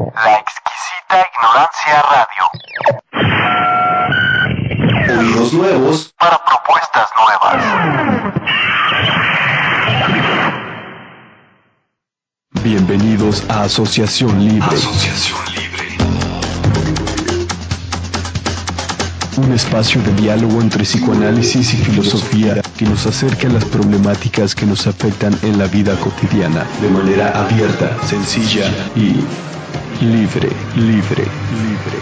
[0.00, 2.44] La exquisita ignorancia radio.
[5.20, 7.62] Oídos nuevos para propuestas nuevas.
[12.62, 14.74] Bienvenidos a Asociación Libre.
[14.74, 15.88] Asociación Libre.
[19.36, 24.64] Un espacio de diálogo entre psicoanálisis y filosofía que nos acerca a las problemáticas que
[24.64, 29.22] nos afectan en la vida cotidiana de manera abierta, sencilla y
[30.00, 31.99] libre, libre, libre.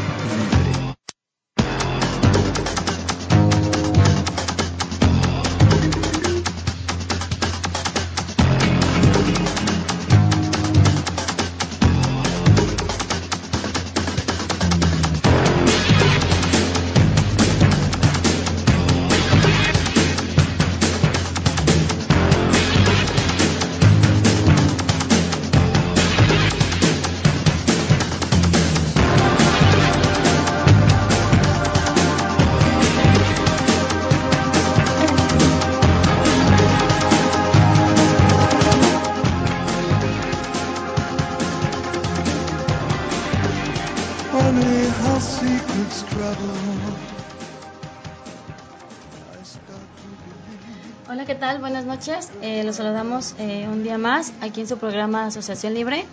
[53.39, 56.05] Eh, un día más aquí en su programa Asociación Libre.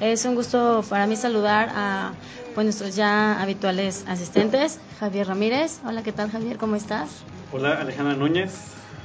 [0.00, 2.12] Es un gusto para mí saludar a
[2.54, 5.80] pues, nuestros ya habituales asistentes, Javier Ramírez.
[5.84, 6.56] Hola, ¿qué tal, Javier?
[6.56, 7.08] ¿Cómo estás?
[7.52, 8.52] Hola, Alejandra Núñez,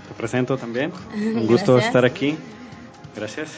[0.08, 0.92] te presento también.
[1.14, 2.38] Un gusto estar aquí.
[3.16, 3.50] Gracias.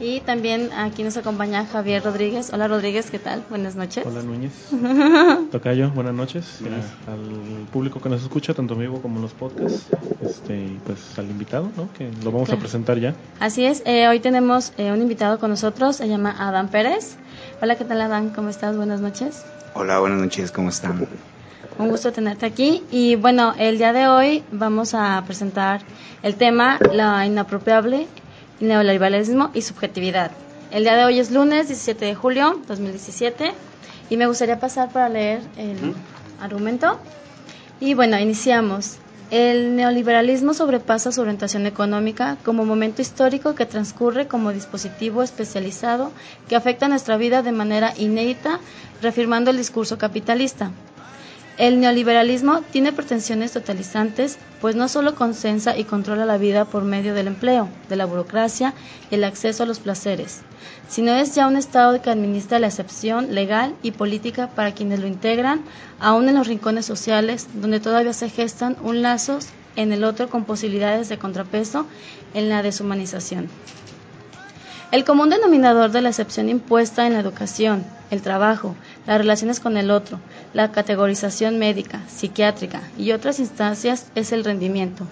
[0.00, 2.50] Y también aquí nos acompaña Javier Rodríguez.
[2.52, 3.44] Hola, Rodríguez, ¿qué tal?
[3.48, 4.04] Buenas noches.
[4.04, 4.52] Hola Núñez.
[5.52, 6.58] Tocayo, buenas noches.
[6.60, 7.20] Ya, al
[7.72, 9.86] público que nos escucha, tanto en vivo como en los podcasts.
[10.20, 11.88] Este, y pues al invitado, ¿no?
[11.96, 12.60] Que lo vamos a Claro.
[12.60, 13.14] presentar ya.
[13.38, 17.16] Así es, eh, hoy tenemos eh, un invitado con nosotros, se llama Adán Pérez.
[17.60, 18.30] Hola, ¿qué tal, Adán?
[18.30, 18.76] ¿Cómo estás?
[18.76, 19.44] Buenas noches.
[19.74, 21.06] Hola, buenas noches, ¿cómo están?
[21.78, 22.82] Un gusto tenerte aquí.
[22.90, 25.80] Y bueno, el día de hoy vamos a presentar
[26.22, 28.06] el tema la inapropiable,
[28.62, 30.30] neoliberalismo y subjetividad.
[30.70, 33.52] El día de hoy es lunes 17 de julio 2017
[34.08, 35.94] y me gustaría pasar para leer el
[36.40, 36.98] argumento.
[37.80, 38.96] Y bueno, iniciamos.
[39.30, 46.12] El neoliberalismo sobrepasa su orientación económica como momento histórico que transcurre como dispositivo especializado
[46.48, 48.60] que afecta nuestra vida de manera inédita,
[49.00, 50.70] reafirmando el discurso capitalista.
[51.58, 57.12] El neoliberalismo tiene pretensiones totalizantes, pues no solo consensa y controla la vida por medio
[57.12, 58.72] del empleo, de la burocracia
[59.10, 60.40] y el acceso a los placeres,
[60.88, 65.06] sino es ya un Estado que administra la excepción legal y política para quienes lo
[65.06, 65.60] integran,
[66.00, 70.44] aún en los rincones sociales, donde todavía se gestan un lazos en el otro con
[70.44, 71.86] posibilidades de contrapeso
[72.32, 73.48] en la deshumanización.
[74.90, 78.74] El común denominador de la excepción impuesta en la educación, el trabajo,
[79.06, 80.18] las relaciones con el otro,
[80.54, 85.06] la categorización médica, psiquiátrica y otras instancias es el rendimiento.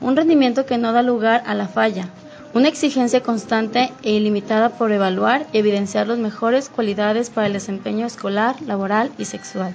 [0.00, 2.08] Un rendimiento que no da lugar a la falla,
[2.54, 8.06] una exigencia constante e ilimitada por evaluar y evidenciar las mejores cualidades para el desempeño
[8.06, 9.72] escolar, laboral y sexual.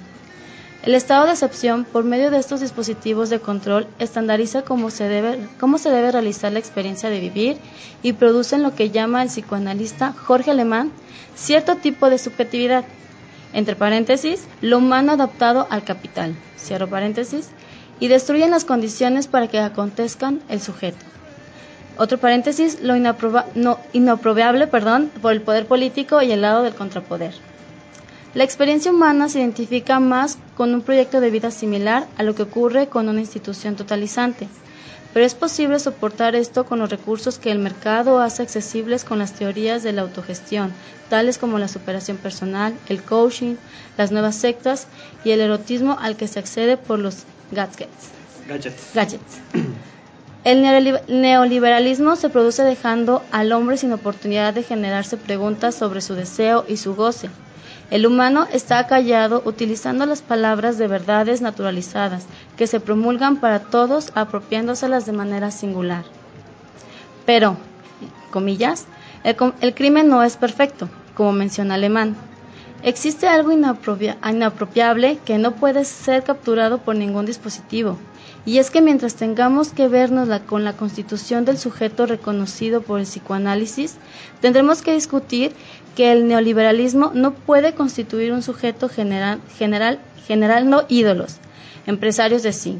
[0.84, 5.48] El estado de excepción, por medio de estos dispositivos de control, estandariza cómo se, debe,
[5.58, 7.56] cómo se debe realizar la experiencia de vivir
[8.02, 10.92] y produce en lo que llama el psicoanalista Jorge Alemán
[11.34, 12.84] cierto tipo de subjetividad,
[13.52, 17.50] entre paréntesis, lo humano adaptado al capital, cierro paréntesis,
[18.00, 21.04] y destruyen las condiciones para que acontezcan el sujeto.
[21.96, 22.94] Otro paréntesis, lo
[23.92, 27.34] inaprobable perdón, por el poder político y el lado del contrapoder.
[28.34, 32.42] La experiencia humana se identifica más con un proyecto de vida similar a lo que
[32.42, 34.46] ocurre con una institución totalizante,
[35.12, 39.32] pero es posible soportar esto con los recursos que el mercado hace accesibles con las
[39.32, 40.72] teorías de la autogestión,
[41.08, 43.56] tales como la superación personal, el coaching,
[43.96, 44.86] las nuevas sectas
[45.24, 48.10] y el erotismo al que se accede por los gadgets.
[48.46, 48.94] Gadgets.
[48.94, 49.38] gadgets.
[50.44, 56.14] El neoliber- neoliberalismo se produce dejando al hombre sin oportunidad de generarse preguntas sobre su
[56.14, 57.28] deseo y su goce.
[57.90, 62.26] El humano está callado utilizando las palabras de verdades naturalizadas
[62.56, 66.04] que se promulgan para todos apropiándoselas de manera singular.
[67.24, 67.56] Pero,
[68.30, 68.86] comillas,
[69.24, 72.14] el, crimen no es perfecto, como menciona Alemán.
[72.82, 77.98] Existe algo inapropia- inapropiable que no puede ser capturado por ningún dispositivo.
[78.46, 83.04] Y es que mientras tengamos que vernos con la constitución del sujeto reconocido por el
[83.04, 83.96] psicoanálisis,
[84.40, 85.52] tendremos que discutir
[85.96, 91.36] que el neoliberalismo no puede constituir un sujeto general, general, general no ídolos,
[91.86, 92.78] empresarios de sí.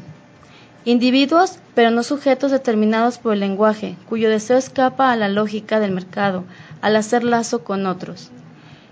[0.85, 5.91] Individuos, pero no sujetos determinados por el lenguaje, cuyo deseo escapa a la lógica del
[5.91, 6.45] mercado,
[6.81, 8.31] al hacer lazo con otros.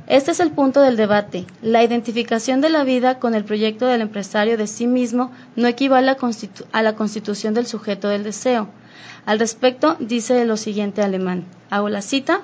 [0.08, 1.46] Este es el punto del debate.
[1.62, 6.10] La identificación de la vida con el proyecto del empresario de sí mismo no equivale
[6.12, 6.18] a,
[6.72, 8.70] a la constitución del sujeto del deseo.
[9.26, 11.44] Al respecto, dice lo siguiente alemán.
[11.70, 12.40] Hago la cita.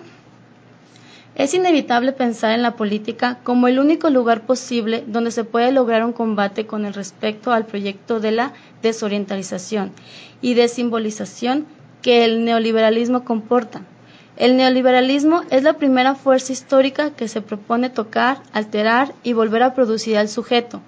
[1.36, 6.06] Es inevitable pensar en la política como el único lugar posible donde se puede lograr
[6.06, 8.54] un combate con el respecto al proyecto de la
[8.84, 9.92] desorientalización
[10.44, 11.66] y desimbolización
[12.04, 13.82] que el neoliberalismo comporta.
[14.38, 19.74] El neoliberalismo es la primera fuerza histórica que se propone tocar, alterar y volver a
[19.74, 20.82] producir al sujeto,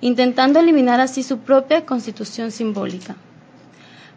[0.00, 3.14] intentando eliminar así su propia constitución simbólica.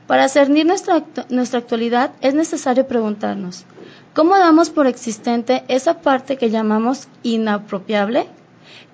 [0.08, 3.66] Para cernir nuestra, nuestra actualidad es necesario preguntarnos,
[4.16, 8.28] ¿cómo damos por existente esa parte que llamamos inapropiable?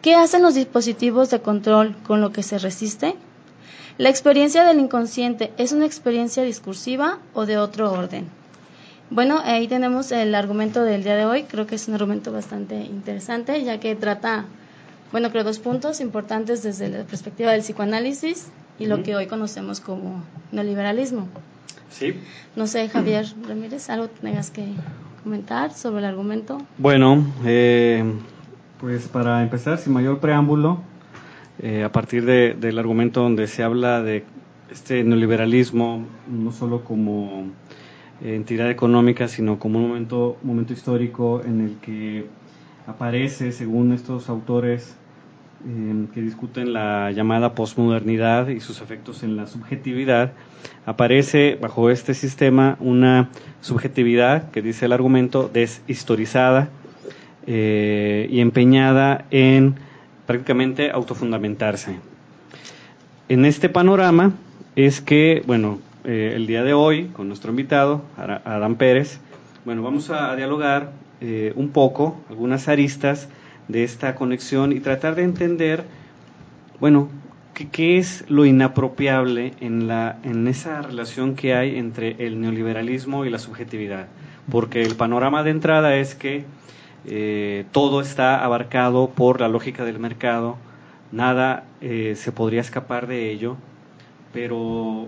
[0.01, 3.15] ¿Qué hacen los dispositivos de control con lo que se resiste?
[3.99, 8.27] ¿La experiencia del inconsciente es una experiencia discursiva o de otro orden?
[9.11, 11.43] Bueno, ahí tenemos el argumento del día de hoy.
[11.43, 14.45] Creo que es un argumento bastante interesante, ya que trata,
[15.11, 18.47] bueno, creo dos puntos importantes desde la perspectiva del psicoanálisis
[18.79, 21.27] y lo que hoy conocemos como neoliberalismo.
[21.91, 22.15] Sí.
[22.55, 24.65] No sé, Javier Ramírez, algo tengas que
[25.23, 26.57] comentar sobre el argumento.
[26.77, 28.03] Bueno, eh,
[28.79, 30.79] pues para empezar, sin mayor preámbulo,
[31.59, 34.23] eh, a partir de- del argumento donde se habla de
[34.71, 37.45] este neoliberalismo, no solo como
[38.23, 42.27] entidad económica, sino como un momento, momento histórico en el que
[42.87, 44.95] aparece, según estos autores
[45.67, 50.33] eh, que discuten la llamada posmodernidad y sus efectos en la subjetividad,
[50.85, 53.29] aparece bajo este sistema una
[53.61, 56.69] subjetividad que dice el argumento deshistorizada
[57.47, 59.75] eh, y empeñada en
[60.25, 61.97] prácticamente autofundamentarse.
[63.29, 64.33] En este panorama
[64.75, 69.19] es que, bueno, eh, el día de hoy, con nuestro invitado, Adán Pérez,
[69.65, 70.91] bueno, vamos a dialogar
[71.21, 73.29] eh, un poco, algunas aristas
[73.71, 75.85] de esta conexión y tratar de entender,
[76.79, 77.09] bueno,
[77.71, 83.29] qué, es lo inapropiable en, la, en esa relación que hay entre el neoliberalismo y
[83.29, 84.07] la subjetividad.
[84.51, 86.45] Porque el panorama de entrada es que
[87.05, 90.57] eh, todo está abarcado por la lógica del mercado,
[91.11, 93.57] nada eh, se podría escapar de ello,
[94.33, 95.07] pero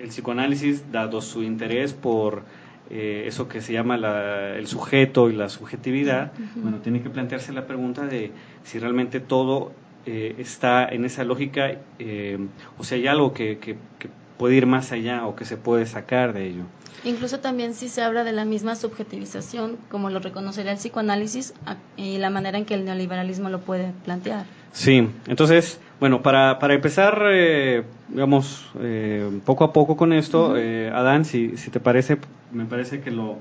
[0.00, 2.42] el psicoanálisis, dado su interés por
[2.90, 6.32] eh, eso que se llama la- el sujeto y la subjetividad,
[6.62, 8.30] bueno, tiene que plantearse la pregunta de
[8.64, 9.72] si realmente todo
[10.06, 12.38] eh, está en esa lógica eh,
[12.78, 14.08] o si hay algo que, que- que
[14.40, 16.62] puede ir más allá o que se puede sacar de ello.
[17.04, 21.52] Incluso también si se habla de la misma subjetivización, como lo reconocería el psicoanálisis
[21.98, 24.46] y la manera en que el neoliberalismo lo puede plantear.
[24.72, 30.90] Sí, entonces, bueno, para, para empezar, eh, digamos, eh, poco a poco con esto, eh,
[30.90, 32.16] Adán, si, si te parece,
[32.50, 33.36] me parece que lo,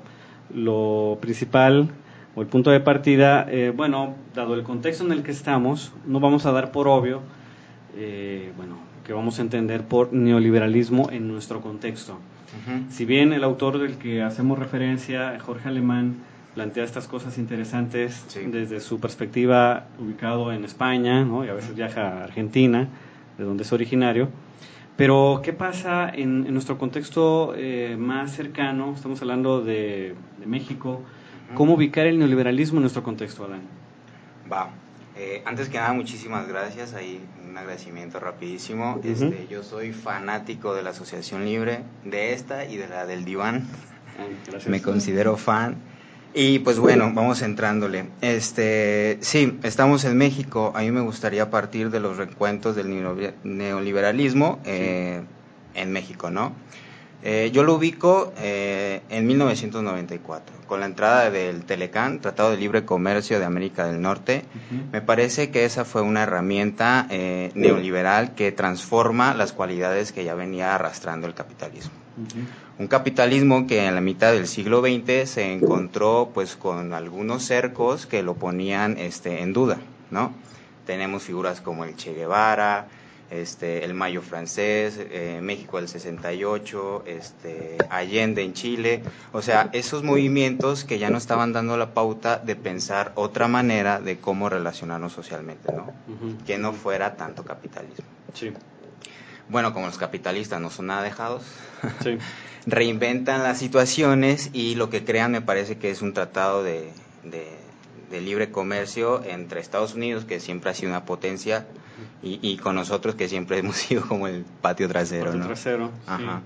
[0.53, 1.87] lo principal
[2.35, 6.19] o el punto de partida, eh, bueno, dado el contexto en el que estamos, no
[6.19, 7.21] vamos a dar por obvio,
[7.95, 12.19] eh, bueno, que vamos a entender por neoliberalismo en nuestro contexto.
[12.91, 16.17] Si bien el autor del que hacemos referencia, Jorge Alemán,
[16.53, 18.41] plantea estas cosas interesantes Sí.
[18.45, 21.43] desde su perspectiva ubicado en España, ¿no?
[21.43, 22.87] y a veces viaja a Argentina,
[23.39, 24.29] de donde es originario.
[24.95, 28.93] Pero, ¿qué pasa en, en nuestro contexto eh, más cercano?
[28.93, 31.01] Estamos hablando de, de México.
[31.55, 33.61] ¿Cómo ubicar el neoliberalismo en nuestro contexto, Adán?
[34.53, 34.69] Va.
[35.17, 36.93] Eh, antes que nada, muchísimas gracias.
[36.93, 37.19] Ahí
[37.59, 38.99] agradecimiento rapidísimo.
[39.03, 43.67] Este, yo soy fanático de la Asociación Libre, de esta y de la del Diván.
[44.47, 44.67] Gracias.
[44.67, 45.77] Me considero fan.
[46.33, 48.05] Y pues bueno, vamos entrándole.
[48.21, 50.71] Este, sí, estamos en México.
[50.75, 55.21] A mí me gustaría partir de los recuentos del neoliber- neoliberalismo eh,
[55.73, 56.53] en México, ¿no?
[57.21, 62.85] Eh, yo lo ubico eh, en 1994, con la entrada del Telecán, Tratado de Libre
[62.85, 64.45] Comercio de América del Norte.
[64.93, 70.33] Me parece que esa fue una herramienta eh, neoliberal que transforma las cualidades que ya
[70.33, 71.91] venía arrastrando el capitalismo.
[72.77, 78.05] Un capitalismo que en la mitad del siglo XX se encontró pues con algunos cercos
[78.05, 79.77] que lo ponían este, en duda,
[80.11, 80.33] ¿no?
[80.85, 82.87] Tenemos figuras como el Che Guevara,
[83.31, 90.03] este, el Mayo francés, eh, México del 68, este, Allende en Chile, o sea, esos
[90.03, 95.13] movimientos que ya no estaban dando la pauta de pensar otra manera de cómo relacionarnos
[95.13, 95.93] socialmente, ¿no?
[96.45, 98.05] Que no fuera tanto capitalismo.
[98.33, 98.51] Sí,
[99.47, 101.43] Bueno, como los capitalistas no son nada dejados,
[102.03, 102.17] sí.
[102.65, 106.91] reinventan las situaciones y lo que crean me parece que es un tratado de,
[107.23, 107.57] de-
[108.09, 111.65] de libre comercio entre Estados Unidos, que siempre ha sido una potencia,
[112.23, 115.25] y, y con nosotros, que siempre hemos sido como el patio trasero.
[115.25, 115.45] Patio ¿no?
[115.47, 115.93] trasero, sí.
[116.07, 116.41] Ajá.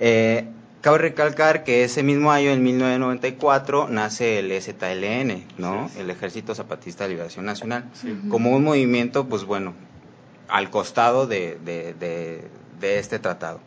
[0.00, 0.48] Eh,
[0.80, 5.90] Cabe recalcar que ese mismo año, en 1994, nace el EZLN, ¿no?
[5.98, 7.86] El Ejército Zapatista de Liberación Nacional,
[8.30, 9.74] como un movimiento, pues bueno,
[10.48, 12.44] al costado de, de- de-
[12.80, 13.58] de este tratado.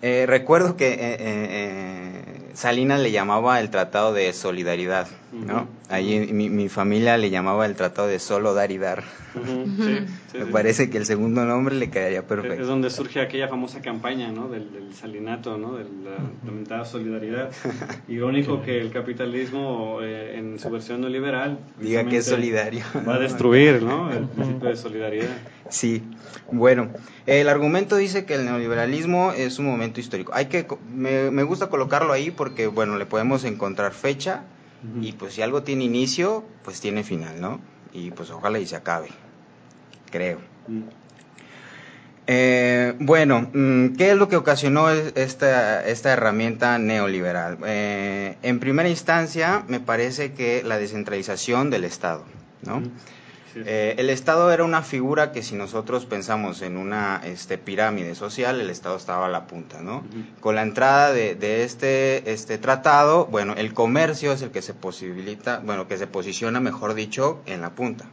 [0.00, 5.66] Eh, recuerdo que eh, eh, eh, Salinas le llamaba el tratado de solidaridad, ¿no?
[5.88, 9.02] Allí mi, mi familia le llamaba el tratado de solo dar y dar.
[9.34, 9.98] Ujú, sí,
[10.30, 10.50] sí, Me sí.
[10.52, 12.66] parece que el segundo nombre le quedaría Es perfecto.
[12.66, 14.48] donde surge aquella famosa campaña, ¿no?
[14.48, 15.76] Del, del salinato, ¿no?
[15.76, 17.50] De la lamentada solidaridad.
[18.08, 22.84] Irónico que el capitalismo, eh, en su versión neoliberal, Diga que es solidario.
[23.08, 24.12] Va a destruir, ¿no?
[24.16, 25.30] El principio de solidaridad.
[25.70, 26.02] Sí,
[26.50, 26.90] bueno,
[27.24, 30.32] el argumento dice que el neoliberalismo es un momento histórico.
[30.34, 34.42] Hay que, me, me gusta colocarlo ahí porque, bueno, le podemos encontrar fecha
[35.00, 37.60] Y pues si algo tiene inicio, pues tiene final, ¿no?
[37.92, 39.08] Y pues ojalá y se acabe,
[40.10, 40.40] creo.
[40.66, 40.82] Mm.
[42.28, 47.58] Eh, bueno, mm, ¿qué es lo que ocasionó es- esta, esta herramienta neoliberal?
[47.66, 52.24] Eh, en primera instancia, me parece que la descentralización del Estado,
[52.64, 52.82] ¿no?
[53.52, 53.62] Sí.
[53.66, 58.60] Eh, el Estado era una figura que si nosotros pensamos en una este, pirámide social,
[58.60, 60.04] el Estado estaba a la punta, ¿no?
[60.40, 64.74] Con la entrada de, de este, este tratado, bueno, el comercio es el que se
[64.74, 68.06] posibilita, bueno, que se posiciona, mejor dicho, en la punta.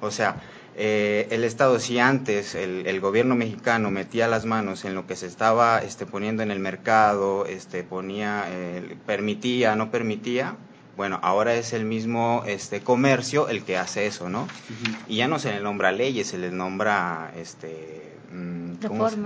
[0.00, 0.36] O sea,
[0.76, 5.16] eh, el Estado, si antes el, el gobierno mexicano metía las manos en lo que
[5.16, 10.56] se estaba este, poniendo en el mercado, este, ponía, eh, permitía, no permitía,
[11.00, 14.46] bueno, ahora es el mismo este, comercio el que hace eso, ¿no?
[15.08, 18.18] Y ya no se le nombra leyes, se le nombra, este...
[18.30, 19.16] mm, ¿cómo se-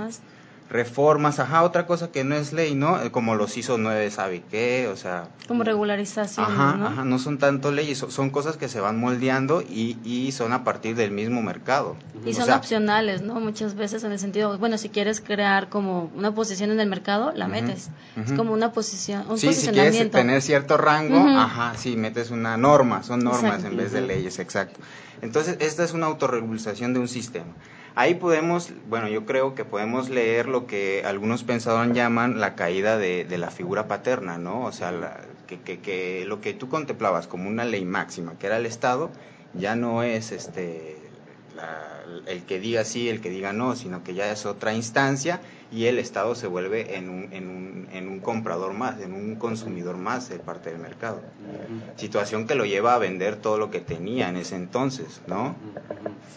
[0.75, 1.39] Reformas.
[1.39, 3.01] Ajá, otra cosa que no es ley, ¿no?
[3.01, 4.89] Eh, Como los hizo nueve, ¿sabe qué?
[4.93, 6.87] O sea, Como regularización, Ajá, ¿no?
[6.89, 10.53] ajá, no son tanto leyes, son, son cosas que se van moldeando y, y son
[10.53, 11.95] a partir del mismo mercado.
[12.27, 13.39] Y O son sea, opcionales, ¿no?
[13.39, 17.31] Muchas veces en el sentido, bueno, si quieres crear como una posición en el mercado,
[17.37, 17.91] la metes.
[18.17, 20.19] Es como una posición, un Sí, si quieres posicionamiento.
[20.19, 24.81] tener cierto rango, ajá, sí, metes una norma, son normas en vez de leyes, exacto.
[25.23, 27.53] Entonces, esta es una autorregulación de un sistema.
[27.97, 32.99] Ahí podemos, bueno, yo creo que podemos leer lo que algunos pensadores llaman la caída
[32.99, 34.65] de, de la figura paterna, ¿no?
[34.65, 38.47] O sea, la- que, que, que lo que tú contemplabas como una ley máxima, que
[38.49, 39.13] era el Estado,
[39.53, 41.04] ya no es este
[41.57, 45.41] la- el que diga sí, el que diga no, sino que ya es otra instancia
[45.73, 49.37] y el Estado se vuelve en un, en un, en un comprador más, en un
[49.37, 51.23] consumidor más de parte del mercado.
[51.97, 55.57] Situación que lo lleva a vender todo lo que tenía en ese entonces, ¿no?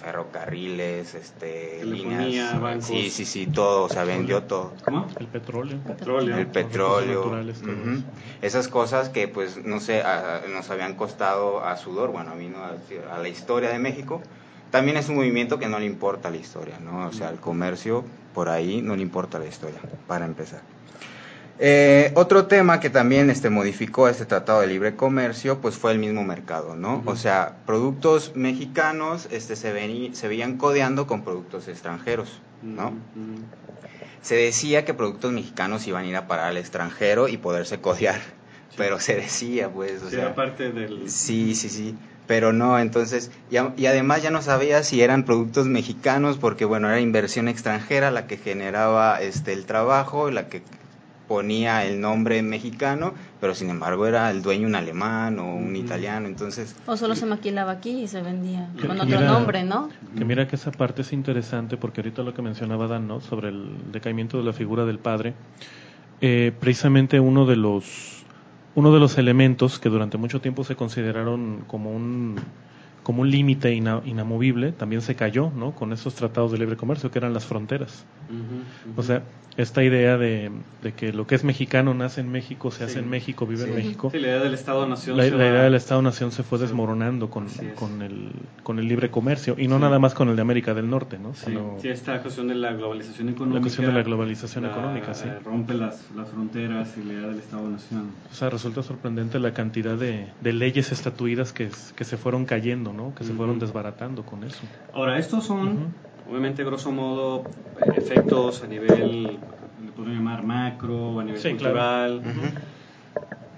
[0.01, 2.59] Ferrocarriles, este, líneas.
[2.61, 2.85] bancos.
[2.85, 4.75] Sí, sí, sí, todo, o sea, vendió todo.
[4.83, 5.09] ¿Cómo?
[5.19, 5.79] El petróleo.
[5.85, 6.37] Petróleo.
[6.37, 7.43] El petróleo,
[8.41, 12.47] esas cosas que pues no sé, a- nos habían costado a sudor, bueno, a mí
[12.47, 12.75] no, a,
[13.15, 14.21] a la historia de México,
[14.71, 17.07] también es un movimiento que no le importa la historia, ¿no?
[17.07, 20.61] O sea, el comercio por ahí no le importa la historia, para empezar.
[21.59, 25.97] Eh, otro tema que también este, modificó este Tratado de Libre Comercio, pues fue el
[25.97, 27.01] mismo mercado, ¿no?
[27.07, 32.93] O sea, productos mexicanos este, se, veni- se veían codeando con productos extranjeros, ¿no?
[34.21, 38.19] Se decía que productos mexicanos iban a ir a parar al extranjero y poderse codear,
[38.75, 41.09] pero se decía, pues, o Sí, sea, era parte del...
[41.09, 41.95] sí, sí, sí,
[42.27, 46.65] pero no, entonces, y, a- y además ya no sabía si eran productos mexicanos, porque
[46.65, 50.61] bueno, era inversión extranjera la que generaba este el trabajo, la que
[51.27, 56.25] ponía el nombre mexicano, pero sin embargo era el dueño un alemán o un italiano,
[56.27, 59.63] entonces, O solo se maquilaba aquí y se vendía Que- con que otro mira- nombre,
[59.65, 59.89] ¿no?
[60.17, 63.19] Que mira que esa parte es interesante porque ahorita lo que mencionaba Dan, ¿no?
[63.19, 65.33] Sobre el decaimiento de la figura del padre,
[66.21, 68.16] eh, precisamente uno de los
[68.77, 72.35] uno de los elementos que durante mucho tiempo se consideraron como un
[73.07, 75.71] como un límite ina- inamovible también se cayó, ¿no?
[75.71, 78.03] Con esos tratados de libre comercio que eran las fronteras.
[78.29, 78.99] Ujú, ujú.
[78.99, 79.23] O sea,
[79.55, 80.51] esta idea de,
[80.83, 82.99] de que lo que es mexicano nace en México, se hace Sí.
[82.99, 83.75] en México, vive en Sí.
[83.75, 84.09] México.
[84.11, 85.17] Sí, la idea del Estado-Nación.
[85.17, 88.29] La, se la idea del Estado-Nación se fue desmoronando con, con, el,
[88.61, 89.81] con el libre comercio y no Sí.
[89.83, 91.33] nada más con el de América del Norte, ¿no?
[91.33, 93.55] Sí, Sino sí, esta cuestión de la globalización económica.
[93.55, 95.27] la cuestión de la globalización la- económica, sí.
[95.43, 98.09] Rompe las, las fronteras y la idea del Estado-Nación.
[98.31, 102.93] O sea, resulta sorprendente la cantidad de, de leyes estatuidas que, que se fueron cayendo,
[102.93, 102.96] ¿no?
[103.15, 104.61] Que se fueron desbaratando con eso.
[104.93, 105.93] Ahora, estos son,
[106.29, 107.43] obviamente, grosso modo,
[107.81, 109.23] eh, efectos a nivel,
[109.85, 112.21] le podemos llamar macro, a nivel Sí, cultural.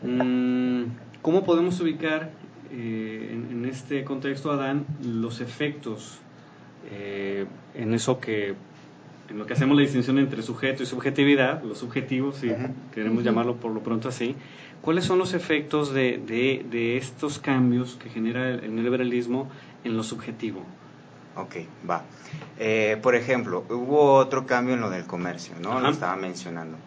[0.03, 0.83] Mm,
[1.21, 2.31] ¿Cómo podemos ubicar
[2.71, 6.19] eh, en, en este contexto, Adán, los efectos
[6.91, 8.55] eh, en eso que,
[9.29, 12.67] en lo que hacemos la distinción entre sujeto y subjetividad, los subjetivos, si Ujú.
[12.93, 14.35] queremos llamarlo por lo pronto así,
[14.81, 19.49] ¿cuáles son los efectos de, de- de estos cambios que genera el, el neoliberalismo
[19.83, 20.61] en lo subjetivo?
[21.35, 21.57] Ok,
[21.89, 22.01] va.
[22.59, 25.71] Eh, por ejemplo, hubo otro cambio en lo del comercio, ¿no?
[25.73, 25.81] Ajá.
[25.81, 26.77] Lo estaba mencionando.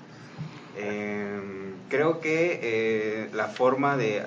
[0.77, 1.41] Eh,
[1.89, 4.23] creo que eh, la forma de,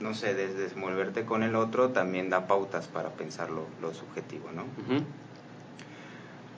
[0.00, 4.50] no sé, de desenvolverte con el otro también da pautas para pensar lo, lo subjetivo,
[4.54, 4.62] ¿no?
[4.62, 5.02] Ujú.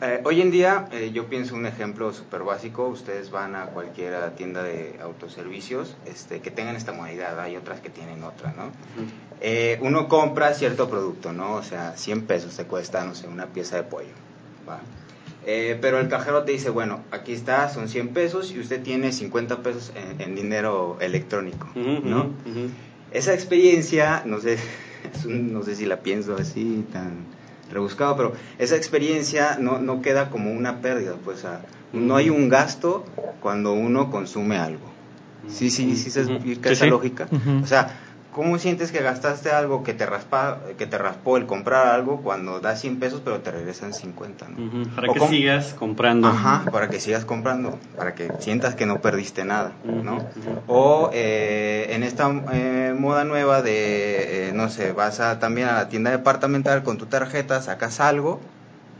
[0.03, 4.31] Eh, hoy en día, eh, yo pienso un ejemplo súper básico, ustedes van a cualquier
[4.37, 8.65] tienda de autoservicios este, que tengan esta modalidad, hay otras que tienen otra, ¿no?
[9.41, 11.55] Eh, uno compra cierto producto, ¿no?
[11.55, 14.09] O sea, 100 pesos te cuesta, no sé, una pieza de pollo,
[14.69, 14.81] ¿va?
[15.47, 19.13] Eh, pero el cajero te dice, bueno, aquí está, son 100 pesos y usted tiene
[19.13, 21.69] 50 pesos en, en dinero electrónico,
[22.11, 22.31] ¿no?
[23.13, 24.59] Esa experiencia, no sé,
[25.15, 27.25] es un- no sé si la pienso así tan
[27.71, 31.45] rebuscado, pero esa experiencia no, no queda como una pérdida, pues
[31.93, 33.05] no hay un gasto
[33.41, 34.87] cuando uno consume algo.
[35.49, 37.29] Sí, sí, sí se explica esa lógica.
[37.63, 38.01] O sea,
[38.37, 42.61] ¿cómo sientes que gastaste algo que te raspa, que te raspó el comprar algo cuando
[42.61, 44.85] das 100 pesos pero te regresan 50, ¿no?
[44.95, 46.29] Para O que sigas comprando.
[46.29, 50.19] Ajá, para que sigas comprando, para que sientas que no perdiste nada, ¿no?
[50.67, 55.73] O eh, en esta eh, moda nueva de, eh, no sé, vas a, también a
[55.73, 58.39] la tienda departamental con tu tarjeta, sacas algo,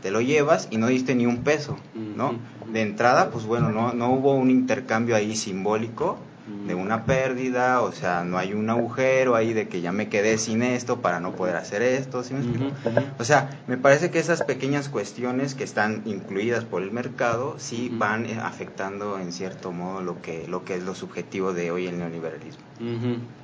[0.01, 2.33] te lo llevas y no diste ni un peso, ¿no?
[2.73, 6.17] De entrada, pues bueno, no, no hubo un intercambio ahí simbólico
[6.47, 6.83] de Ujú.
[6.83, 10.63] una pérdida, o sea, no hay un agujero ahí de que ya me quedé sin
[10.63, 12.65] esto para no poder hacer esto, ¿sí me explico?
[12.65, 13.07] Ujú, ujú.
[13.19, 17.91] O sea, me parece que esas pequeñas cuestiones que están incluidas por el mercado sí
[17.93, 21.87] van eh, afectando en cierto modo lo que, lo que es lo subjetivo de hoy
[21.87, 22.63] el neoliberalismo,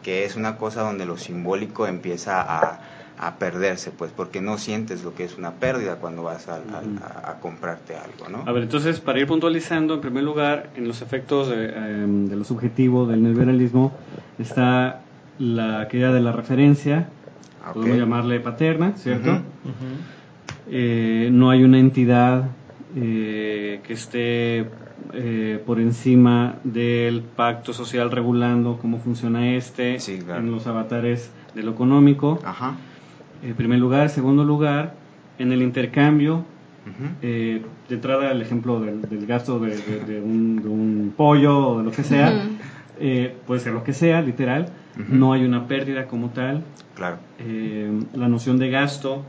[0.02, 2.82] que es una cosa donde lo simbólico empieza a,
[3.28, 6.60] a perderse, pues, porque no sientes lo que es una pérdida cuando vas a,
[7.26, 8.44] a comprarte algo, ¿no?
[8.50, 12.36] A ver, entonces, para ir puntualizando, en primer lugar, en los efectos de, em, de
[12.36, 13.94] lo subjetivo del neoliberalismo
[14.40, 15.02] está
[15.40, 17.08] la caída de la referencia,
[17.66, 19.40] Ah, podemos llamarle paterna, ¿cierto?
[20.70, 22.44] Eh, no hay una entidad
[22.96, 24.68] eh, que esté
[25.14, 30.42] eh, por encima del pacto social regulando cómo funciona este Sí, claro.
[30.42, 32.40] en los avatares de lo económico.
[32.44, 32.76] Ajá.
[33.46, 34.94] En primer lugar, segundo lugar,
[35.40, 36.46] en el intercambio
[37.22, 41.68] eh, de entrada el ejemplo del, del gasto de, de- de un, de un pollo
[41.70, 42.48] o de lo que sea,
[43.00, 44.68] eh, puede ser lo que sea, literal,
[45.10, 46.64] no hay una pérdida como tal,
[46.96, 47.18] Claro.
[47.40, 49.24] eh, la noción de gasto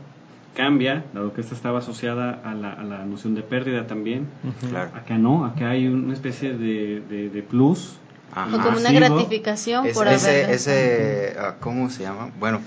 [0.55, 4.27] cambia, dado que esta estaba asociada a la, a la noción de pérdida también.
[4.69, 4.91] Claro.
[4.93, 7.97] acá no, acá hay una especie de, de- de plus,
[8.35, 8.55] Ajá.
[8.57, 12.29] O como una gratificación Es- por ese, haber ese ah, ¿cómo se llama?
[12.39, 12.59] Bueno,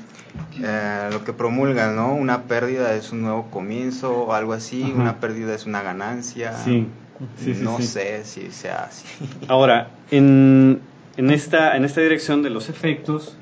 [0.63, 2.15] eh, lo que promulgan, ¿no?
[2.15, 5.01] Una pérdida es un nuevo comienzo o algo así, Ajá.
[5.03, 6.53] una pérdida es una ganancia.
[6.65, 6.89] sí,
[7.37, 7.83] sí, sí, no sí.
[7.85, 9.05] sé si sea así.
[9.49, 10.81] Ahora, en,
[11.17, 13.37] en, esta, en esta dirección de los efectos,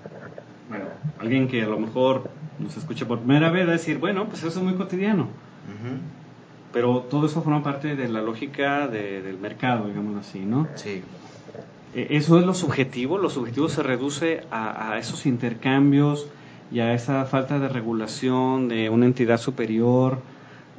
[0.69, 0.87] bueno,
[1.21, 4.41] alguien que a lo mejor nos escuche por primera vez va a decir, bueno, pues
[4.43, 5.29] eso es muy cotidiano,
[6.73, 10.69] pero todo eso forma parte de la lógica de- del mercado, digamos así, ¿no?
[10.75, 11.03] Sí,
[11.97, 16.29] Eso es lo subjetivo, lo subjetivo se reduce a, a esos intercambios
[16.71, 20.19] y a esa falta de regulación de una entidad superior,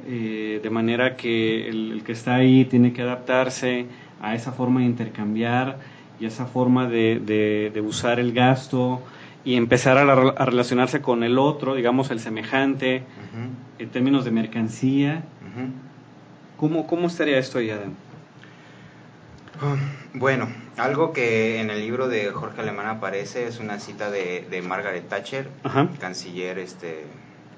[0.06, 3.86] eh, de manera que el, el que está ahí tiene que adaptarse
[4.22, 5.78] a esa forma de intercambiar
[6.20, 9.02] y a esa forma de, de- de usar el gasto
[9.44, 13.02] y empezar a, la- a relacionarse con el otro, digamos el semejante,
[13.80, 15.24] en términos de mercancía.
[15.42, 15.68] Ujú.
[16.58, 17.92] ¿Cómo, cómo estaría esto ahí, Adam?
[20.14, 24.62] Bueno, algo que en el libro de Jorge Alemán aparece es una cita de, de
[24.62, 25.88] Margaret Thatcher, Ajá.
[26.00, 27.04] canciller este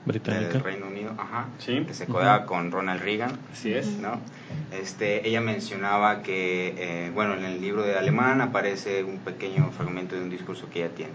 [0.07, 0.49] Británica.
[0.55, 1.85] del Reino Unido, ajá, Sí.
[1.87, 3.33] que se codeaba con Ronald Reagan.
[3.53, 3.87] Así es.
[3.99, 4.19] ¿no?
[4.73, 10.17] Este, ella mencionaba que, eh, bueno, en el libro de Alemán aparece un pequeño fragmento
[10.17, 11.13] de un discurso que ella tiene.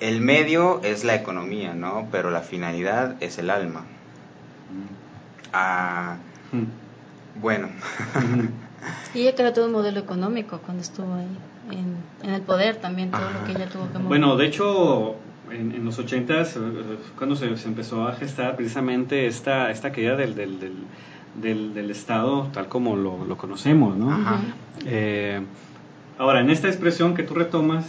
[0.00, 2.08] El medio es la economía, ¿no?
[2.12, 3.84] Pero la finalidad es el alma.
[5.52, 6.16] Ah,
[6.52, 7.40] Mm.
[7.40, 7.68] bueno,
[9.14, 11.26] Y ella creó todo un modelo económico cuando estuvo ahí
[11.70, 11.96] en,
[12.28, 14.08] en el poder también, todo lo que ella tuvo que mover.
[14.08, 15.16] Bueno, de hecho,
[15.50, 16.44] en, en los 80
[17.16, 20.72] cuando se, se empezó a gestar precisamente esta, esta caída del, del, del,
[21.40, 24.12] del- del Estado tal como lo, lo conocemos, ¿no?
[24.12, 24.40] Ajá.
[24.84, 25.40] Eh,
[26.18, 27.86] ahora, en esta expresión que tú retomas,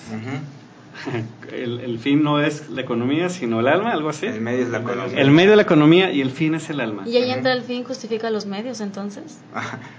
[1.51, 4.25] el, el fin no es la economía, sino el alma, algo así.
[4.25, 5.19] el medio es la economía.
[5.21, 7.03] El medio de la economía y el fin es el alma.
[7.07, 9.39] Y ahí entra el fin, justifica los medios entonces.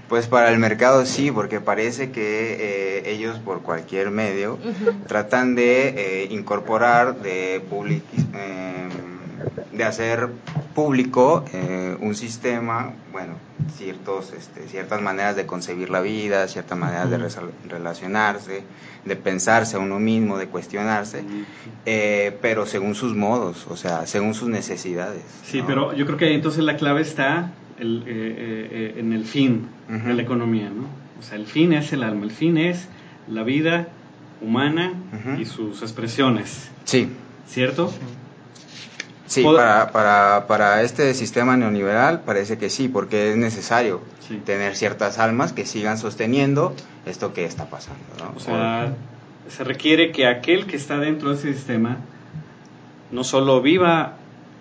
[0.09, 4.59] Pues para el mercado sí, porque parece que eh, ellos por cualquier medio
[5.07, 5.89] tratan de
[6.25, 8.03] eh, incorporar, de, public-
[8.35, 8.89] eh,
[9.73, 10.29] de hacer
[10.75, 13.35] público eh, un sistema, bueno,
[13.77, 17.19] ciertos, este, ciertas maneras de concebir la vida, ciertas maneras de
[17.69, 18.63] relacionarse,
[19.05, 21.23] de pensarse a uno mismo, de cuestionarse,
[21.87, 25.23] eh, pero según sus modos, o sea, según sus necesidades.
[25.45, 25.67] Sí, ¿no?
[25.67, 29.69] pero yo creo que entonces la clave está el, eh, eh, eh, en el fin
[29.89, 30.87] de la economía, ¿no?
[31.19, 32.89] O sea, el fin es el alma, el fin es
[33.29, 33.89] la vida
[34.41, 34.93] humana
[35.39, 37.09] y sus expresiones, Sí,
[37.47, 37.93] ¿cierto?
[39.29, 44.43] Sí, para, para, para este sistema neoliberal parece que sí, porque es necesario Sí.
[44.45, 46.75] tener ciertas almas que sigan sosteniendo
[47.07, 48.33] esto que está pasando, ¿no?
[48.37, 48.93] O sea,
[49.49, 51.97] se requiere que aquel que está dentro de ese sistema
[53.11, 54.15] no solo viva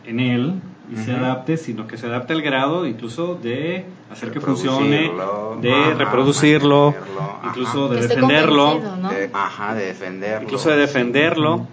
[0.06, 0.54] en él
[0.94, 5.12] y se adapte, sino que se adapte al grado incluso de hacer que funcione,
[5.62, 6.96] de ajá, reproducirlo,
[7.44, 8.80] incluso de defenderlo.
[9.10, 10.44] De- ajá, de defenderlo.
[10.44, 11.68] incluso de defenderlo.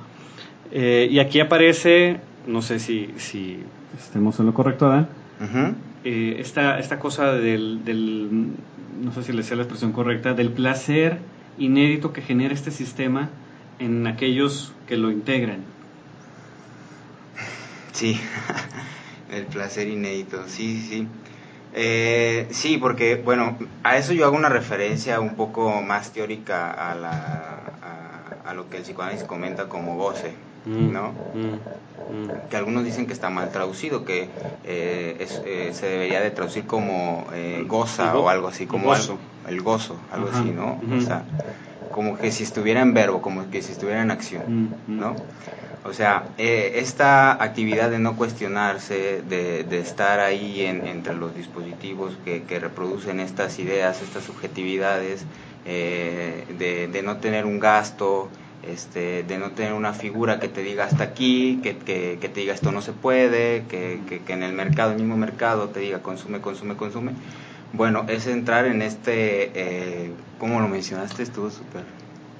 [0.73, 3.63] Eh, y aquí aparece, no sé si, si
[3.99, 5.09] estemos en lo correcto, Adán,
[6.05, 8.49] eh, esta, esta cosa del, del,
[9.03, 11.19] no sé si le sea la expresión correcta, del placer
[11.59, 13.31] inédito que genera este sistema
[13.79, 15.65] en aquellos que lo integran.
[17.93, 18.21] Sí,
[19.31, 21.07] el placer inédito, sí, sí.
[21.77, 26.95] Eh, sí, porque, bueno, a eso yo hago una referencia un poco más teórica a,
[26.95, 27.11] la,
[28.45, 30.35] a, a lo que el psicoanálisis comenta como goce,
[30.67, 31.13] ¿no?
[31.33, 32.49] mm, mm.
[32.49, 34.29] Que algunos dicen que está mal traducido, que
[34.65, 39.13] eh, es- eh, se debería de traducir como eh, goza o algo así, como gozo.
[39.13, 40.81] algo, el gozo, algo Ajá, así, ¿no?
[40.97, 41.25] O sea,
[41.91, 44.43] como que si estuviera en verbo, como que si estuviera en acción.
[44.87, 44.99] Mm, mm.
[45.01, 45.17] ¿no?
[45.87, 51.35] O sea, eh, esta actividad de no cuestionarse, de, de estar ahí en- entre los
[51.35, 55.27] dispositivos que, que reproducen estas ideas, estas subjetividades,
[55.67, 58.31] eh, de, de no tener un gasto,
[58.71, 62.41] este, de no tener una figura que te diga hasta aquí, que, que, que te
[62.41, 65.81] diga esto no se puede, que, que, que en el mercado, el mismo mercado, te
[65.81, 67.13] diga consume, consume, consume.
[67.73, 71.23] Bueno, es entrar en este, eh, ¿cómo lo mencionaste?
[71.23, 71.83] Estuvo súper...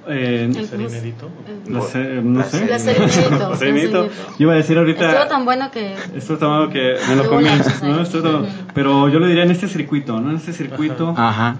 [0.07, 0.91] Eh, El Ser plus.
[0.93, 1.29] inédito.
[1.67, 2.59] El- la se- no sé.
[2.59, 4.05] Placer inédito.
[4.07, 5.07] Yo iba a decir ahorita.
[5.09, 5.95] Estuvo tan bueno que...
[6.15, 7.45] Esto está malo que me lo comí.
[7.81, 8.45] ¿no?
[8.73, 10.29] Pero yo lo diría en este circuito, ¿no?
[10.29, 11.55] En este circuito Ajá.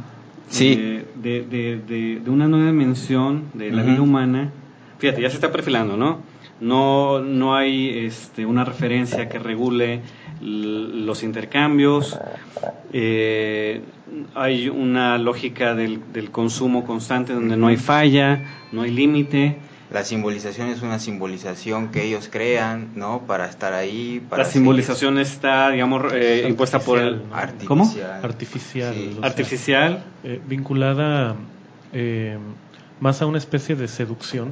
[0.50, 0.76] Sí.
[0.80, 4.52] eh, de, de, de, de una nueva dimensión de la vida humana.
[5.00, 6.20] Fíjate, ya se está perfilando, ¿no?
[6.62, 10.02] No, no hay este, una referencia que regule
[10.42, 12.18] los intercambios.
[12.94, 13.82] eh,
[14.36, 19.58] hay una lógica del, del consumo constante donde no hay falla, no hay límite.
[19.92, 23.22] La simbolización es una simbolización que ellos crean, ¿no?
[23.28, 24.22] Para estar ahí.
[24.30, 27.22] Para La simbolización está, digamos, eh, impuesta por el...
[27.32, 27.68] artificial.
[27.68, 27.94] ¿Cómo?
[28.24, 28.94] Artificial.
[28.96, 29.10] Sí.
[29.12, 30.04] o sea, Artificial.
[30.24, 31.36] eh, vinculada
[31.94, 32.38] eh,
[33.00, 34.50] más a una especie de seducción,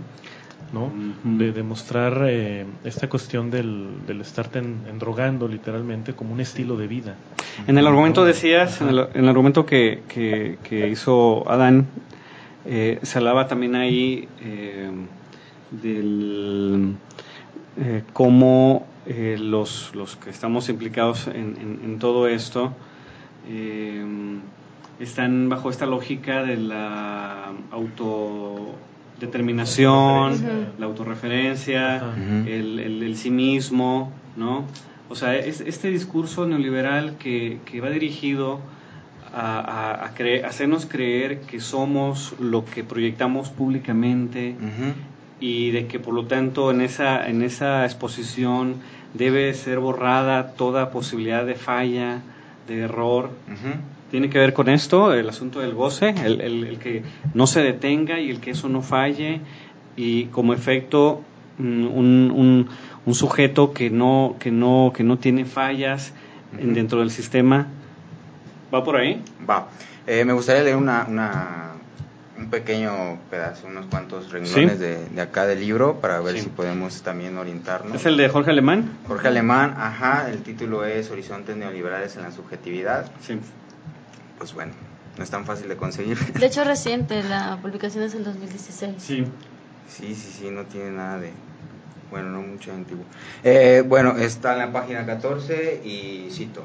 [0.71, 0.91] ¿no?
[1.23, 6.87] De demostrar eh, esta cuestión del, del estarte en- endrogando literalmente como un estilo de
[6.87, 7.15] vida.
[7.67, 11.87] En el argumento decías, en el, en el argumento que, que- que hizo Adán,
[12.65, 14.89] eh, se hablaba también ahí eh,
[15.81, 16.95] del
[17.77, 22.73] eh, cómo eh, los, los que estamos implicados en, en- en todo esto
[23.49, 24.03] eh,
[24.99, 30.33] están bajo esta lógica de la autodeterminación,
[30.79, 31.99] la autorreferencia,
[32.47, 34.65] el, el, el sí mismo, ¿no?
[35.09, 38.59] O sea, es este discurso neoliberal que, que va dirigido
[39.33, 44.55] a, a- a cre- hacernos creer que somos lo que proyectamos públicamente.
[45.43, 48.75] Y de que por lo tanto en esa, en esa exposición
[49.13, 52.21] debe ser borrada toda posibilidad de falla,
[52.67, 53.29] de error.
[54.09, 57.03] Tiene que ver con esto, el asunto del goce, el, el- el que
[57.33, 59.41] no se detenga y el que eso no falle
[59.97, 61.21] y como efecto
[61.57, 62.69] mm, un, un-
[63.05, 66.13] un sujeto que no, que no, que no tiene fallas
[66.57, 67.67] dentro del sistema.
[68.73, 69.21] ¿Va por ahí?
[69.49, 69.67] Va.
[70.07, 71.72] Eh, me gustaría leer una, una-
[72.37, 74.77] un pequeño pedazo, unos cuantos renglones Sí.
[74.77, 76.41] de, de acá del libro para ver Sí.
[76.43, 77.95] si podemos también orientarnos.
[77.95, 78.97] ¿Es el de Jorge Alemán?
[79.07, 83.11] Jorge Alemán, ajá, el título es Horizontes Neoliberales en la Subjetividad.
[83.21, 83.39] Sí.
[84.39, 84.71] Pues bueno,
[85.17, 86.17] no es tan fácil de conseguir.
[86.39, 88.95] De hecho, reciente, la publicación es el 2016.
[88.97, 89.25] Sí.
[89.87, 91.31] Sí, sí, sí, no tiene nada de...
[92.09, 93.03] Bueno, no mucho de antiguo.
[93.43, 96.63] Eh, bueno, está en la página 14 y cito.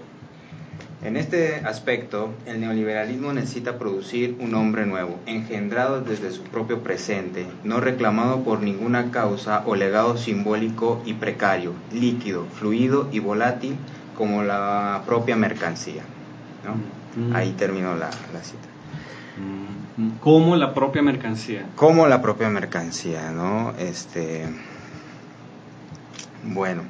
[1.03, 7.47] En este aspecto, el neoliberalismo necesita producir un hombre nuevo, engendrado desde su propio presente,
[7.63, 13.77] no reclamado por ninguna causa o legado simbólico y precario, líquido, fluido y volátil
[14.17, 16.03] como la propia mercancía.
[16.65, 16.75] ¿no?
[17.29, 17.37] Mm.
[17.37, 18.67] Ahí terminó la, la cita.
[19.97, 21.65] Mm, Como la propia mercancía.
[21.77, 23.73] como la propia mercancía, ¿no?
[23.79, 24.47] Este,
[26.43, 26.83] bueno,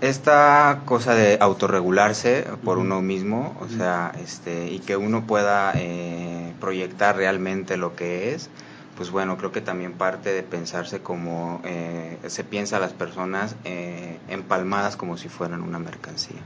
[0.00, 6.54] esta cosa de autorregularse por uno mismo, o sea, este, y que uno pueda eh,
[6.60, 8.50] proyectar realmente lo que es,
[8.96, 13.56] pues bueno, creo que también parte de pensarse como eh, se piensa a las personas
[13.64, 16.42] eh, empalmadas como si fueran una mercancía,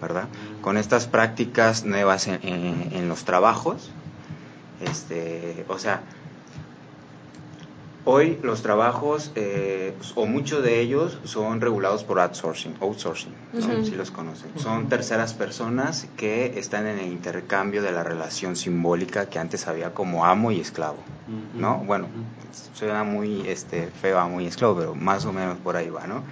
[0.00, 0.28] ¿verdad?
[0.60, 3.90] Con estas prácticas nuevas en, en- en los trabajos,
[4.80, 6.02] Este, o sea,
[8.10, 13.58] hoy los trabajos, eh, o muchos de ellos, son regulados por outsourcing, outsourcing ¿no?
[13.60, 13.84] Ujú.
[13.84, 14.50] si los conocen.
[14.56, 19.94] Son terceras personas que están en el intercambio de la relación simbólica que antes había
[19.94, 20.98] como amo y esclavo.
[21.54, 21.78] ¿no?
[21.78, 22.08] Bueno,
[22.74, 26.24] suena muy este, feo, a muy esclavo, pero más o menos por ahí va, ¿no?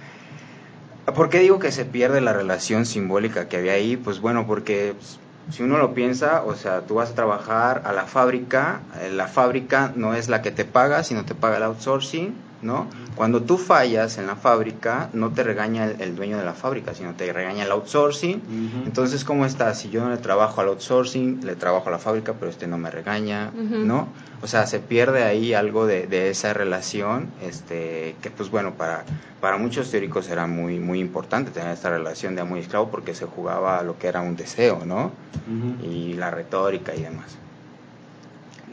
[1.13, 3.97] ¿Por qué digo que se pierde la relación simbólica que había ahí?
[3.97, 5.19] Pues bueno, porque pues,
[5.51, 9.27] si uno lo piensa, o sea, tú vas a trabajar a la fábrica, eh, la
[9.27, 12.87] fábrica no es la que te paga, sino te paga el outsourcing, ¿no?
[13.15, 16.93] Cuando tú fallas en la fábrica, no te regaña el, el dueño de la fábrica,
[16.93, 18.35] sino te regaña el outsourcing.
[18.37, 18.85] Ujú.
[18.85, 19.73] Entonces, ¿cómo está?
[19.75, 22.77] Si yo no le trabajo al outsourcing, le trabajo a la fábrica, pero este no
[22.77, 23.85] me regaña, Ujú.
[23.85, 24.07] ¿no?
[24.41, 29.03] O sea, se pierde ahí algo de, de esa relación, este, que pues bueno, para,
[29.41, 33.13] para muchos teóricos era muy, muy importante tener esta relación de amo y esclavo porque
[33.13, 35.11] se jugaba lo que era un deseo, ¿no?
[35.47, 35.85] Ujú.
[35.85, 37.35] Y la retórica y demás.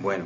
[0.01, 0.25] Bueno,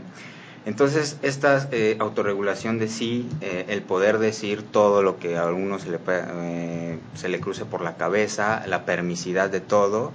[0.67, 5.79] entonces esta eh, autorregulación de sí, eh, el poder decir todo lo que a uno
[5.79, 10.13] se le, eh, se le cruce por la cabeza, la permisidad de todo,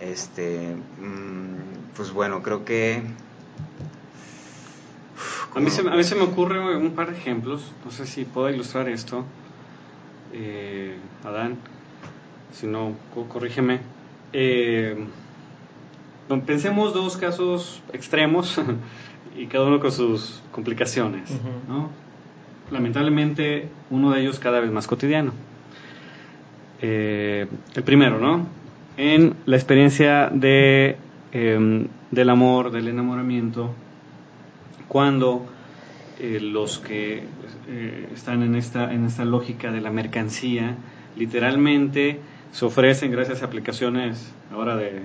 [0.00, 3.02] este, mm, pues bueno, creo que...
[5.54, 9.24] A mí, se, me ocurre un par de ejemplos, no sé si puedo ilustrar esto.
[10.32, 11.58] Eh, Adán,
[12.54, 13.80] si no, co- corrígeme.
[14.32, 14.96] Eh,
[16.46, 18.58] pensemos dos casos extremos
[19.36, 21.30] y cada uno con sus complicaciones.
[21.68, 21.90] ¿no?
[22.70, 25.32] Lamentablemente, uno de ellos cada vez más cotidiano.
[26.80, 28.46] Eh, el primero, ¿no?
[28.96, 30.96] En la experiencia de,
[31.32, 33.70] em, del amor, del enamoramiento,
[34.88, 35.46] cuando
[36.18, 37.24] eh, los que
[37.68, 40.76] eh, están en esta, en esta lógica de la mercancía,
[41.16, 45.02] literalmente se ofrecen, gracias a aplicaciones ahora de,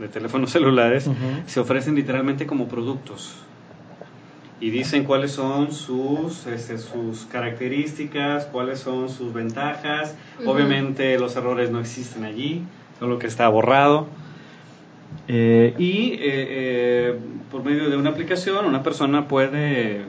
[0.00, 1.08] de teléfonos celulares,
[1.46, 3.44] se ofrecen literalmente como productos.
[4.60, 10.14] Y dicen cuáles son sus, este, sus características, cuáles son sus ventajas.
[10.44, 12.62] Obviamente los errores no existen allí,
[12.98, 14.06] solo que está borrado.
[15.28, 17.18] Eh, y eh, eh,
[17.50, 20.02] por medio de una aplicación, una persona puede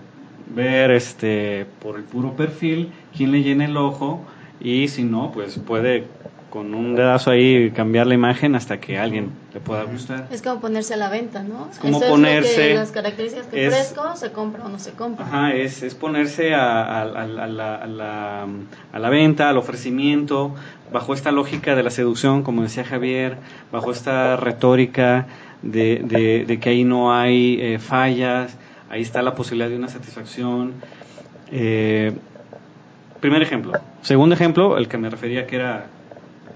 [0.53, 4.21] ver este por el puro perfil quién le llena el ojo
[4.59, 6.05] y si no, pues puede
[6.51, 10.27] con un dedazo ahí cambiar la imagen hasta que a alguien le pueda gustar.
[10.29, 11.69] Es como ponerse a la venta, ¿no?
[11.71, 14.77] Es como Eso lo ponerse- que las características que es- ofrezco, se compra o no
[14.77, 15.25] se compra.
[15.25, 18.47] Ajá, es, es ponerse a, a- a- a la, a la-
[18.93, 20.53] a la venta, al ofrecimiento,
[20.91, 23.37] bajo esta lógica de la seducción, como decía Javier,
[23.71, 25.27] bajo esta retórica
[25.61, 28.57] de, de- de que ahí no hay eh, fallas,
[28.89, 30.73] ahí está la posibilidad de una satisfacción.
[31.51, 32.11] Eh,
[33.21, 33.73] primer ejemplo.
[34.01, 35.85] Segundo ejemplo, el que me refería que era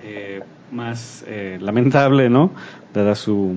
[0.06, 0.42] eh,
[0.72, 2.52] más eh, lamentable, ¿no?
[2.94, 3.56] Dada su,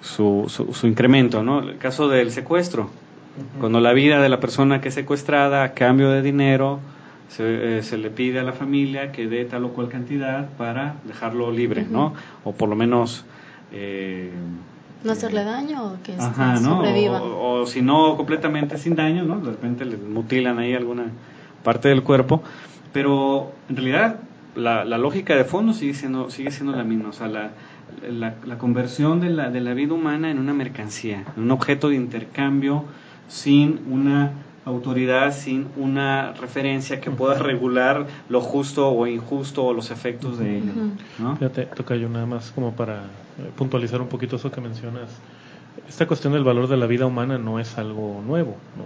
[0.00, 1.60] su, su, su incremento, ¿no?
[1.60, 2.88] El caso del secuestro.
[3.60, 6.78] Cuando la vida de la persona que es secuestrada a cambio de dinero
[7.28, 10.94] se, eh, se le pide a la familia que dé tal o cual cantidad para
[11.04, 12.14] dejarlo libre, ¿no?
[12.44, 13.26] O por lo menos...
[13.72, 14.30] eh,
[15.04, 16.76] No hacerle daño o que Ajá, ¿no?
[16.76, 17.20] sobreviva.
[17.20, 19.40] O, o si no, completamente sin daño, ¿no?
[19.40, 21.04] De repente les mutilan ahí alguna
[21.62, 22.42] parte del cuerpo.
[22.94, 24.16] Pero en realidad
[24.56, 27.10] la, la lógica de fondo sigue siendo, sigue siendo la misma.
[27.10, 27.50] O sea, la,
[28.08, 31.90] la, la conversión de la, de la vida humana en una mercancía, en un objeto
[31.90, 32.84] de intercambio
[33.28, 34.32] sin una
[34.64, 40.58] autoridad, sin una referencia que pueda regular lo justo o injusto o los efectos de
[40.58, 40.72] ello.
[41.18, 41.36] ¿no?
[41.36, 42.96] Fíjate, toca yo nada más como para
[43.38, 45.10] eh, puntualizar un poquito eso que mencionas.
[45.88, 48.84] Esta cuestión del valor de la vida humana no es algo nuevo, ¿no?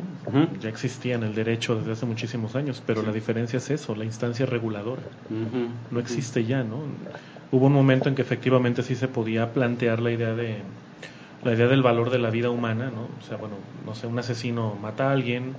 [0.61, 4.05] Ya existía en el derecho desde hace muchísimos años, pero la diferencia es eso, la
[4.05, 5.03] instancia reguladora.
[5.91, 6.83] No existe ya, ¿no?
[7.53, 10.59] Hubo un momento en que efectivamente sí se podía plantear la idea de
[11.43, 13.03] la idea del valor de la vida humana, ¿no?
[13.19, 15.57] O sea, bueno, no sé, un asesino mata a alguien,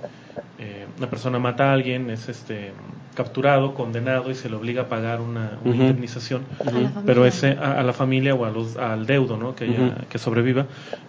[0.58, 2.72] eh, una persona mata a alguien, es este
[3.14, 6.42] capturado, condenado y se le obliga a pagar una, indemnización.
[6.60, 7.02] A la familia.
[7.06, 9.54] pero ese a, a la familia o a los, al deudo ¿no?
[9.54, 10.66] que, haya- que sobreviva.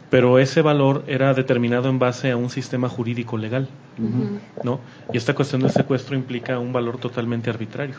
[0.09, 3.69] Pero ese valor era determinado en base a un sistema jurídico legal
[4.61, 4.81] no
[5.11, 7.97] y esta cuestión del secuestro implica un valor totalmente arbitrario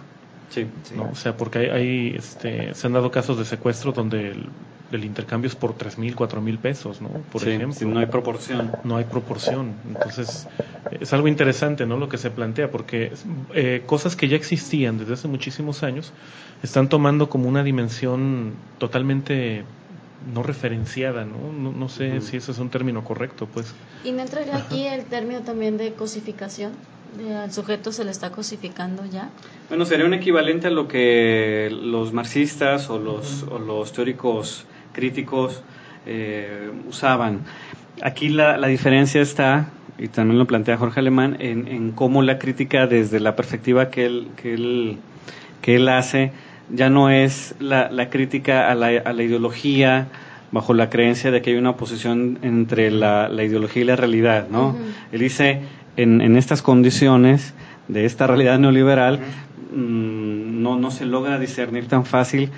[0.50, 0.66] Sí.
[0.84, 0.94] Sí.
[0.96, 1.10] ¿no?
[1.10, 4.46] o sea porque hay, hay, este se han dado casos de secuestro donde el,
[4.92, 7.98] el intercambio es por tres mil cuatro mil pesos no por Sí, ejemplo sí, no
[7.98, 8.70] hay proporción.
[8.84, 9.72] no hay proporción.
[9.88, 10.46] Entonces,
[11.00, 11.96] es algo interesante, ¿no?
[11.96, 13.12] Lo que se plantea, porque
[13.54, 16.12] eh, cosas que ya existían desde hace muchísimos años
[16.62, 19.64] están tomando como una dimensión totalmente
[20.32, 21.52] no referenciada, ¿no?
[21.52, 23.74] No, no sé si ese es un término correcto, pues.
[24.04, 26.72] ¿Y no entraría aquí el término también de cosificación?
[27.18, 29.28] De, al sujeto se le está cosificando ya.
[29.68, 35.62] Bueno, sería un equivalente a lo que los marxistas o los, o los teóricos críticos
[36.06, 37.40] eh, usaban.
[38.02, 42.38] aquí la, la diferencia está, y también lo plantea Jorge Alemán, en, en cómo la
[42.38, 44.98] crítica desde la perspectiva que él, que él,
[45.62, 46.32] que él hace
[46.70, 50.08] ya no es la, la crítica a la, a la ideología
[50.50, 54.48] bajo la creencia de que hay una oposición entre la, la ideología y la realidad,
[54.50, 54.76] ¿no?
[55.12, 55.60] Él dice,
[55.96, 57.54] en, en estas condiciones
[57.88, 59.20] de esta realidad neoliberal,
[59.74, 62.50] mm, no, no se logra discernir tan fácil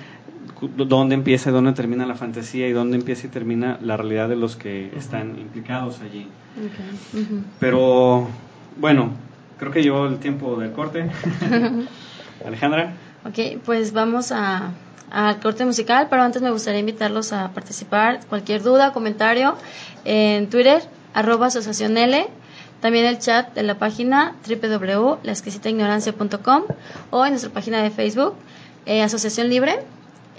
[0.61, 4.35] dónde empieza y dónde termina la fantasía y dónde empieza y termina la realidad de
[4.35, 6.27] los que están implicados allí.
[7.59, 8.27] Pero
[8.77, 9.11] bueno,
[9.59, 11.09] creo que llegó el tiempo del corte.
[12.45, 12.93] Alejandra.
[13.25, 14.71] Ok, pues vamos a
[15.09, 18.19] al corte musical, pero antes me gustaría invitarlos a participar.
[18.27, 19.55] Cualquier duda, comentario
[20.05, 20.81] en Twitter,
[21.13, 22.27] arroba asociación L,
[22.81, 26.63] también el chat de la página www.laexquisitaignorancia.com
[27.09, 28.35] o en nuestra página de Facebook,
[28.85, 29.79] eh, Asociación Libre.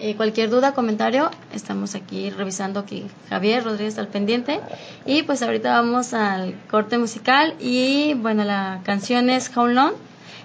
[0.00, 4.60] Eh, cualquier duda, comentario, estamos aquí revisando aquí Javier Rodríguez al pendiente.
[5.04, 9.94] Y pues ahorita vamos al corte musical y bueno, la canción es How Long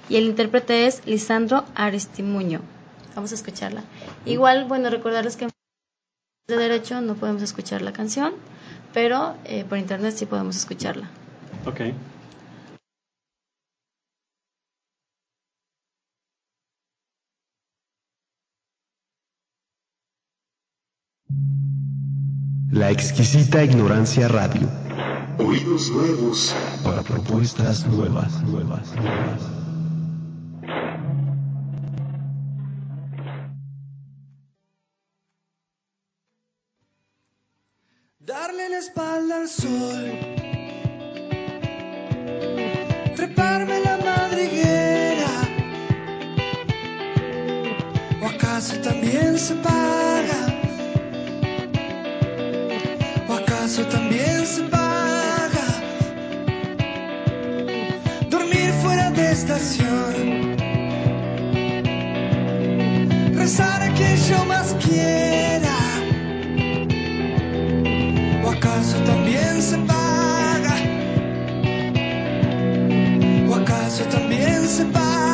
[0.10, 2.62] y el intérprete es Lisandro Aristimuño.
[3.16, 3.84] Vamos a escucharla.
[4.26, 5.48] Igual, bueno, recordarles que
[6.48, 8.34] de derecho no podemos escuchar la canción,
[8.92, 11.12] pero eh, por internet sí podemos escucharla.
[11.66, 11.80] Ok.
[22.72, 24.68] La exquisita ignorancia radio.
[25.38, 26.54] Oídos nuevos.
[26.84, 29.42] Para propuestas nuevas, nuevas, nuevas.
[38.20, 40.33] Darle la espalda al sol.
[43.24, 45.34] Treparme la madriguera.
[48.22, 50.42] ¿O acaso también se paga?
[53.30, 55.68] ¿O acaso también se paga?
[58.30, 60.58] Dormir fuera de estación.
[63.34, 65.78] Rezar a quien yo más quiera.
[68.44, 70.13] ¿O acaso también se paga?
[73.94, 75.33] ¿O acaso también se paga?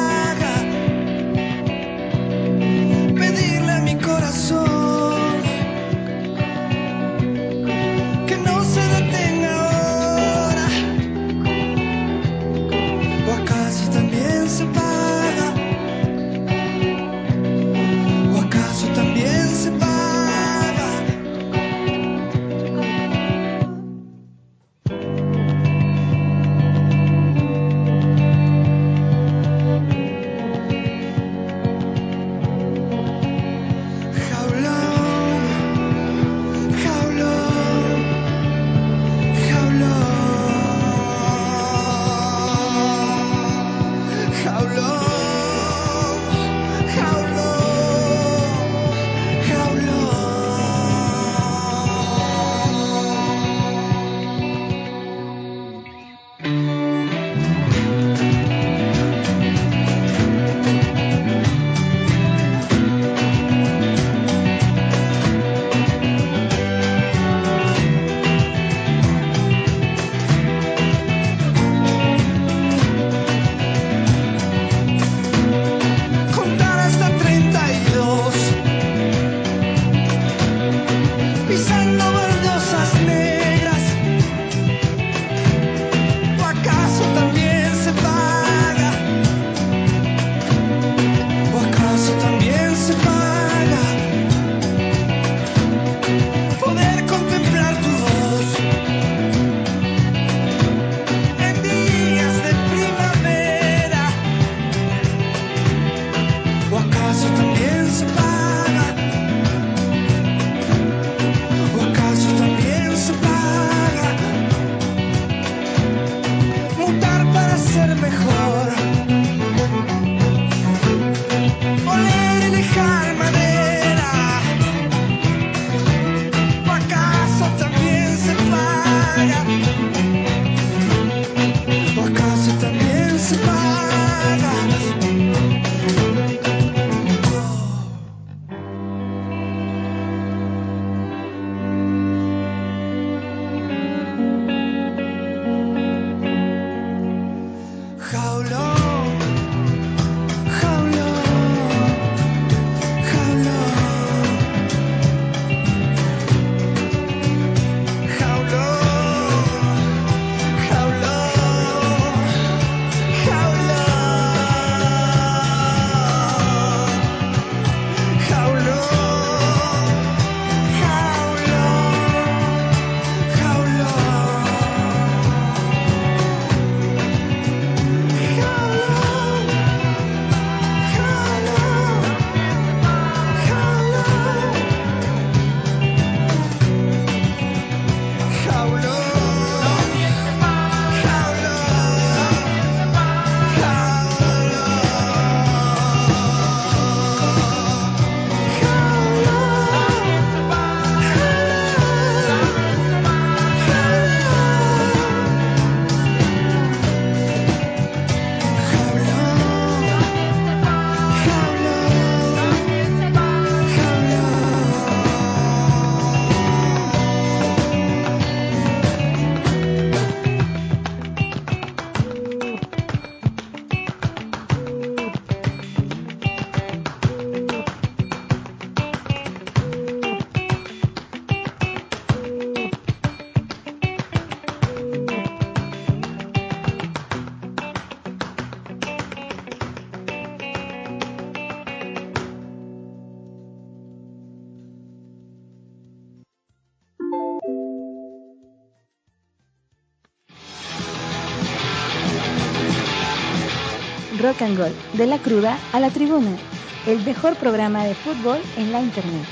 [254.29, 256.37] Rock and Gold, de la cruda a la tribuna,
[256.85, 259.25] el mejor programa de fútbol en la internet.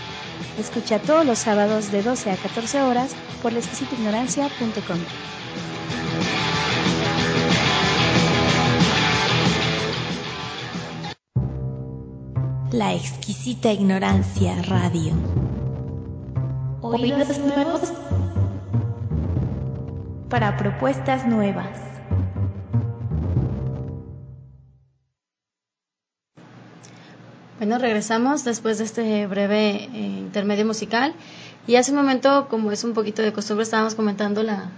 [0.58, 3.12] Escucha todos los sábados de 12 a 14 horas
[3.44, 4.98] por la ignorancia.com.
[12.72, 15.14] La exquisita ignorancia radio.
[16.82, 17.94] Oídos nuevos
[20.28, 21.97] para propuestas nuevas.
[27.58, 31.14] Bueno, regresamos después de este breve eh, intermedio musical.
[31.66, 34.70] Y hace un momento, como es un poquito de costumbre, estábamos comentando la,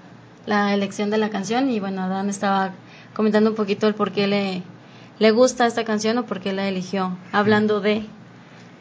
[0.45, 1.69] la elección de la canción.
[1.69, 2.71] Y bueno, Dan estaba
[3.13, 4.63] comentando un poquito el por qué le,
[5.19, 8.05] le gusta esta canción o por qué la eligió, hablando de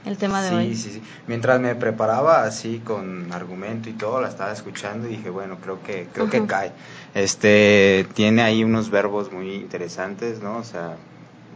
[0.06, 0.76] el tema de sí, hoy.
[0.76, 5.28] Sí, sí, Mientras me preparaba así con argumento y todo, la estaba escuchando y dije,
[5.28, 6.72] bueno, creo que creo que cae.
[7.14, 10.58] Este tiene ahí unos verbos muy interesantes, ¿no?
[10.58, 10.96] O sea,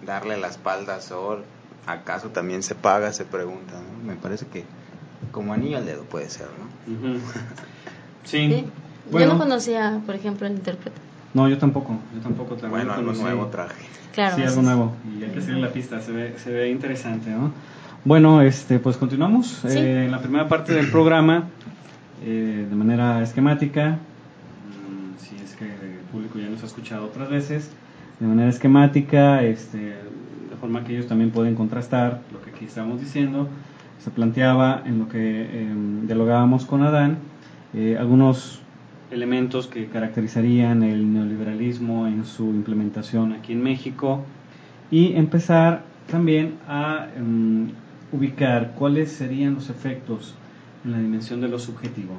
[0.04, 1.44] darle la espalda a Sol,
[1.86, 3.12] ¿acaso también se paga?
[3.12, 4.06] Se pregunta, ¿no?
[4.06, 4.64] Me parece que
[5.30, 7.14] como anillo al dedo puede ser, ¿no?
[8.24, 8.48] Sí.
[8.48, 8.64] Sí.
[9.10, 10.96] Yo no conocía, por ejemplo, el intérprete.
[11.34, 11.96] no, yo tampoco.
[12.14, 13.22] Yo tampoco también Bueno, algo conocí.
[13.22, 13.82] nuevo traje.
[14.14, 14.36] Claro.
[14.36, 14.64] Sí, algo es.
[14.64, 14.92] nuevo.
[15.18, 17.52] Y hay que seguir la pista, se ve, se ve interesante, ¿no?
[18.04, 19.58] Bueno, este, pues continuamos.
[19.66, 19.78] Sí.
[19.78, 21.48] Eh, en la primera parte del programa,
[22.24, 27.28] eh, de manera esquemática, mm, si es que el público ya nos ha escuchado otras
[27.28, 27.70] veces,
[28.20, 29.96] de manera esquemática, este,
[30.62, 33.48] forma que ellos también pueden contrastar lo que aquí estamos diciendo,
[33.98, 35.68] se planteaba en lo que eh,
[36.04, 37.18] dialogábamos con Adán,
[37.74, 38.60] eh, algunos
[39.10, 44.22] elementos que caracterizarían el neoliberalismo en su implementación aquí en México
[44.88, 47.70] y empezar también a em,
[48.12, 50.36] ubicar cuáles serían los efectos
[50.84, 52.14] en la dimensión de lo subjetivo.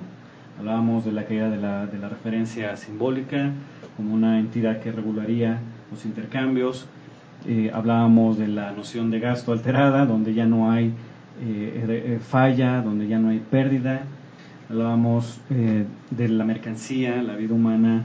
[0.60, 3.52] Hablábamos de la caída de la, de la referencia simbólica
[3.96, 6.90] como una entidad que regularía los intercambios.
[7.48, 10.94] Eh, hablábamos de la noción de gasto alterada, donde ya no hay
[11.42, 14.04] eh, eh, falla, donde ya no hay pérdida.
[14.70, 18.04] Hablábamos eh, de la mercancía, la vida humana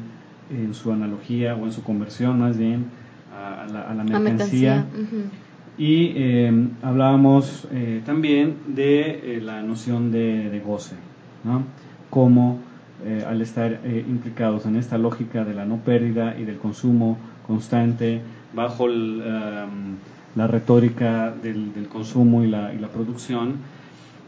[0.51, 2.87] en su analogía o en su conversión más bien
[3.33, 4.85] a, a la, a la La mercancía.
[5.79, 10.97] Y eh, hablábamos eh, también de eh, la noción de, de goce,
[13.07, 17.17] eh, al estar implicados en esta lógica de la no pérdida y del consumo
[17.47, 18.21] constante,
[18.55, 19.97] bajo el, um,
[20.37, 23.57] la retórica del, del consumo y la, y la producción,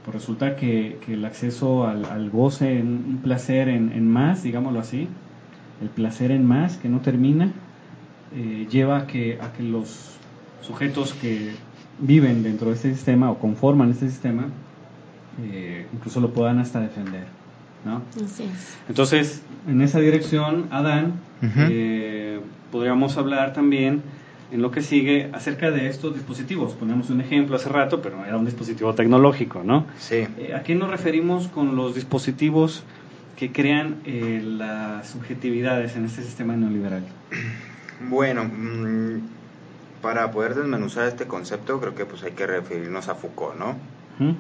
[0.05, 4.43] pues resulta que, que el acceso al, al goce, en- un placer en, en más,
[4.43, 5.09] digámoslo así,
[5.83, 7.51] el placer en más que no termina,
[8.35, 10.17] eh, lleva a que, a que los
[10.63, 11.51] sujetos que
[12.01, 14.45] viven dentro de este sistema o conforman este sistema
[15.43, 17.25] eh, incluso lo puedan hasta defender.
[17.85, 18.03] ¿no?
[18.23, 18.77] Así es.
[18.89, 21.61] Entonces, en esa dirección, Adán, Ujú.
[21.71, 22.20] eh,
[22.71, 24.03] podríamos hablar también
[24.51, 26.73] en lo que sigue acerca de estos dispositivos.
[26.75, 29.87] Ponemos un ejemplo hace rato, pero era un dispositivo tecnológico, ¿no?
[29.99, 30.27] Sí.
[30.39, 32.83] Eh, ¿A qué nos referimos con los dispositivos
[33.37, 37.05] que crean eh, las subjetividades en este sistema neoliberal?
[38.09, 39.21] Bueno, mm,
[40.03, 43.77] para poder desmenuzar este concepto, creo que pues hay que referirnos a Foucault, ¿no?
[44.19, 44.35] ¿Mm?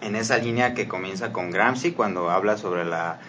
[0.00, 3.20] En esa línea que comienza con Gramsci cuando habla sobre la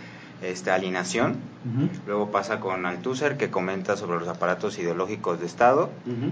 [0.44, 5.90] este, alienación, Ujú, luego pasa con Althusser que comenta sobre los aparatos ideológicos de Estado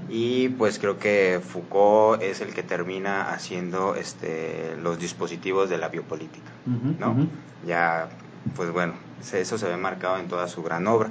[0.10, 5.88] y pues creo que Foucault es el que termina haciendo este, los dispositivos de la
[5.90, 6.52] biopolítica.
[7.00, 7.16] ¿no?
[7.66, 8.10] Ya,
[8.56, 8.94] pues bueno,
[9.32, 11.10] eso se ve marcado en toda su gran obra.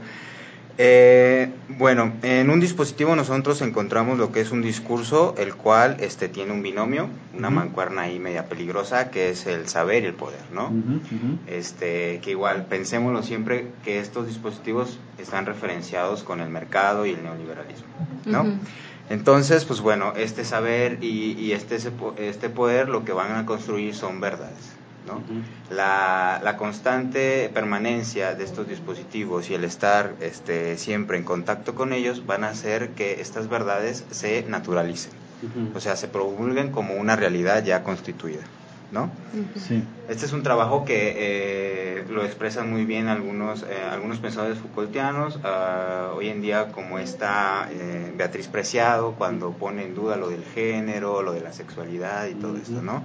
[0.83, 6.31] Eh, bueno, en un dispositivo nosotros encontramos lo que es un discurso, el cual este,
[6.31, 7.07] tiene un binomio,
[7.37, 10.73] una mancuerna ahí media peligrosa, que es el saber y el poder, ¿no?
[11.47, 17.23] Este, que igual, pensémoslo siempre que estos dispositivos están referenciados con el mercado y el
[17.23, 17.85] neoliberalismo,
[18.25, 18.47] ¿no?
[19.11, 21.77] Entonces, pues bueno, este saber y, y este,
[22.17, 24.80] este poder lo que van a construir son verdades,
[25.71, 31.93] La, la constante permanencia de estos dispositivos y el estar este, siempre en contacto con
[31.93, 35.13] ellos van a hacer que estas verdades se naturalicen,
[35.75, 38.43] o sea, se promulguen como una realidad ya constituida,
[38.93, 39.11] ¿no?
[39.57, 39.85] Sí.
[40.09, 45.39] Este es un trabajo que eh, lo expresan muy bien algunos, eh, algunos pensadores Foucaultianos,
[45.45, 50.45] ah, hoy en día como está eh, Beatriz Preciado, cuando pone en duda lo del
[50.45, 53.03] género, lo de la sexualidad y todo esto, ¿no?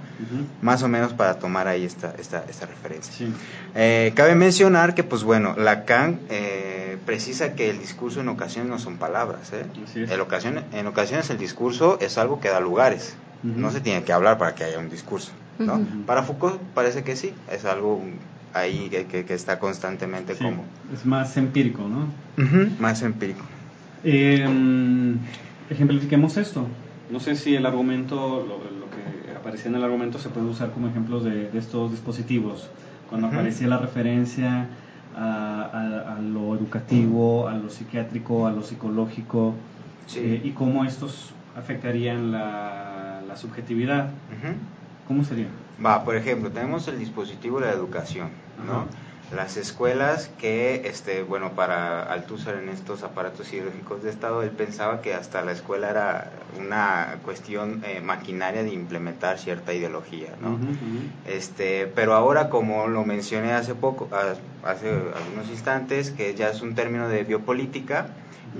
[0.62, 3.12] Más o menos para tomar ahí esta, esta, esta referencia.
[3.12, 3.32] Sí.
[3.74, 8.78] Eh, cabe mencionar que, pues bueno, Lacan eh, precisa que el discurso en ocasiones no
[8.78, 9.52] son palabras.
[9.52, 9.64] ¿eh?
[9.94, 13.16] En, ocasiones, en ocasiones el discurso es algo que da lugares.
[13.42, 15.30] No se tiene que hablar para que haya un discurso.
[15.58, 15.80] ¿No?
[16.06, 18.02] Para Foucault parece que sí, es algo
[18.54, 20.44] ahí que, que- que está constantemente Sí.
[20.44, 22.06] como Es más empírico, ¿no?
[22.80, 23.44] Más empírico.
[24.04, 25.14] Eh, mm,
[25.70, 26.66] ejemplifiquemos esto.
[27.10, 30.70] No sé si el argumento, lo, lo que aparecía en el argumento, se puede usar
[30.72, 32.68] como ejemplos de, de estos dispositivos.
[33.08, 34.68] Cuando aparecía la referencia
[35.16, 39.54] a, a- a lo educativo, a lo psiquiátrico, a lo psicológico,
[40.06, 40.20] Sí.
[40.20, 44.04] eh, y cómo estos afectarían la, la subjetividad.
[44.06, 44.54] Ujú.
[45.06, 45.46] ¿Cómo sería?
[45.84, 48.30] Va, por ejemplo, tenemos el dispositivo de la educación,
[48.66, 48.72] ¿no?
[48.78, 48.86] Ajá.
[49.34, 55.02] Las escuelas que, este, bueno, para Althusser en estos aparatos ideológicos de Estado, él pensaba
[55.02, 56.30] que hasta la escuela era
[56.60, 60.60] una cuestión eh, maquinaria de implementar cierta ideología, ¿no?
[61.26, 66.62] Este, pero ahora, como lo mencioné hace poco, a- hace algunos instantes, que ya es
[66.62, 68.06] un término de biopolítica,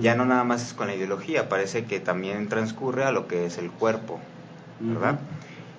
[0.01, 3.45] ya no nada más es con la ideología, parece que también transcurre a lo que
[3.45, 4.19] es el cuerpo,
[4.81, 5.17] ¿verdad?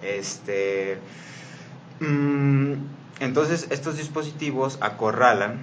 [0.03, 0.99] Este,
[2.01, 2.73] mm,
[3.21, 5.59] entonces estos dispositivos acorralan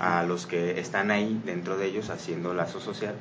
[0.00, 3.14] a los que están ahí dentro de ellos haciendo lazo social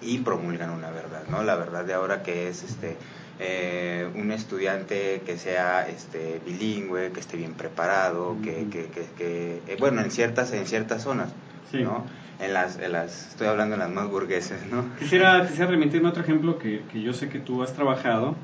[0.00, 1.42] y promulgan una verdad, ¿no?
[1.42, 2.96] La verdad de ahora que es este
[3.38, 9.62] eh, un estudiante que sea este bilingüe, que esté bien preparado, que, que, que, que,
[9.66, 11.30] eh, bueno en ciertas en ciertas zonas,
[11.70, 11.82] Sí.
[11.82, 12.04] ¿no?
[12.40, 14.82] En las, en las estoy hablando en las más burgueses, ¿no?
[14.98, 18.34] Quisiera, quisiera remitirme a otro ejemplo que, que yo sé que tú has trabajado,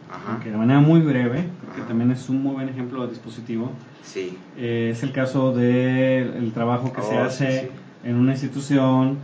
[0.43, 1.89] que de manera muy breve, creo que Ajá.
[1.89, 3.71] también es un muy buen ejemplo de dispositivo.
[4.03, 4.37] Sí.
[4.59, 8.09] Eh, es el caso del trabajo que se Oh, hace sí, sí.
[8.11, 9.17] en una institución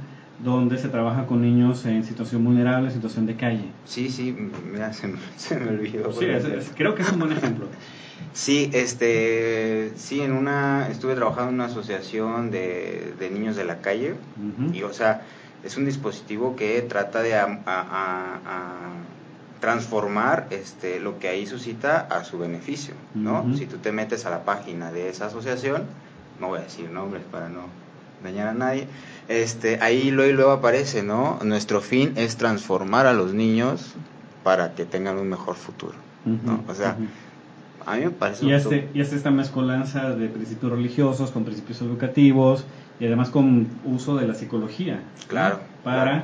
[0.43, 3.64] donde se trabaja con niños en situación vulnerable, en situación de calle.
[3.84, 4.36] Sí, sí,
[4.72, 6.12] mira, se me, se me olvidó.
[6.12, 7.66] Sí, es- es- creo que es un buen ejemplo.
[8.34, 13.80] Sí, este, sí, en una, estuve trabajando en una asociación de, de niños de la
[13.80, 14.14] calle
[14.74, 15.22] y, o sea,
[15.64, 21.47] es un dispositivo que trata de am- a, a- a transformar este, lo que ahí
[21.47, 23.45] suscita a su beneficio, ¿no?
[23.57, 25.84] Si tú te metes a la página de esa asociación,
[26.40, 27.61] no voy a decir nombres para no
[28.24, 28.86] dañar a nadie,
[29.29, 31.39] este, ahí luego y luego aparece, ¿no?
[31.45, 33.95] Nuestro fin es transformar a los niños
[34.45, 35.95] para que tengan un mejor futuro,
[36.45, 36.61] ¿no?
[36.68, 36.97] O sea,
[37.87, 38.45] a mí me parece...
[38.45, 42.64] Y un- este, y este esta mezcolanza de principios religiosos con principios educativos
[43.01, 44.95] y además con uso de la psicología.
[44.97, 45.29] ¿no?
[45.29, 46.23] Claro, Para claro.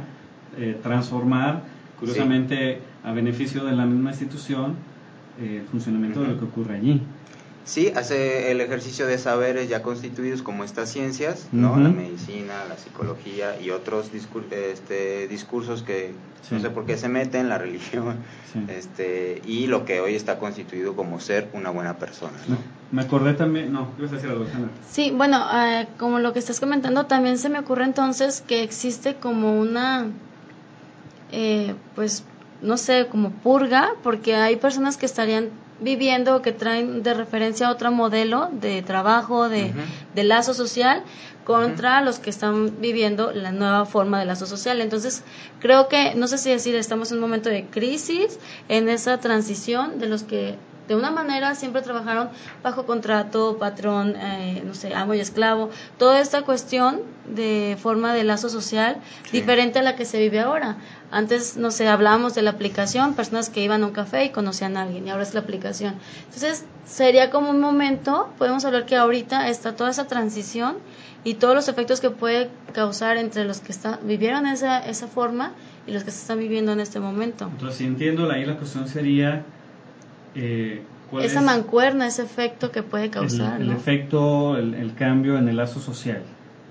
[0.59, 1.63] eh, transformar,
[1.99, 4.75] curiosamente, a beneficio de la misma institución,
[5.41, 7.01] eh, el funcionamiento de lo que ocurre allí.
[7.69, 11.77] Sí, hace el ejercicio de saberes ya constituidos como estas ciencias, ¿no?
[11.77, 16.15] La medicina, la psicología y otros discur- este, discursos que
[16.49, 16.55] Sí.
[16.55, 18.17] no sé por qué se meten, la religión,
[18.51, 18.61] Sí.
[18.69, 22.57] este, y lo que hoy está constituido como ser una buena persona, ¿no?
[22.91, 24.71] Me acordé también, no, ibas a decir algo, Alejandra.
[24.91, 29.17] Sí, bueno, eh, como lo que estás comentando, también se me ocurre entonces que existe
[29.17, 30.07] como una,
[31.33, 32.25] eh, pues,
[32.63, 35.51] no sé, como purga, porque hay personas que estarían
[35.81, 39.73] viviendo que traen de referencia otro modelo de trabajo, de,
[40.15, 41.05] de lazo social,
[41.45, 44.83] contra los que están viviendo la nueva forma de lazo social.
[44.83, 45.23] Entonces,
[45.61, 49.99] creo que, no sé si decir, estamos en un momento de crisis, en esa transición
[49.99, 50.57] de los que
[50.89, 52.31] de una manera siempre trabajaron
[52.63, 58.25] bajo contrato, patrón, eh, no sé, amo y esclavo, toda esta cuestión de forma de
[58.25, 59.33] lazo social Sí.
[59.41, 60.77] diferente a la que se vive ahora.
[61.11, 64.77] Antes, no sé, hablábamos de la aplicación, personas que iban a un café y conocían
[64.77, 65.95] a alguien, y ahora es la aplicación.
[66.25, 70.77] Entonces, sería como un momento, podemos hablar que ahorita está toda esa transición
[71.25, 75.53] y todos los efectos que puede causar entre los que están, vivieron esa, esa forma
[75.87, 77.49] y los que se están viviendo en este momento.
[77.51, 79.45] Entonces, si entiendo, ahí la cuestión sería
[80.35, 83.57] eh, cuál Esa es mancuerna, ese efecto que puede causar.
[83.57, 83.77] el, el ¿no?
[83.77, 86.23] efecto, el, el cambio en el lazo social,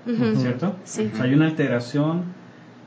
[0.06, 0.36] Ujú.
[0.40, 0.76] ¿cierto?
[0.84, 1.10] Sí.
[1.12, 2.24] O sea, hay una alteración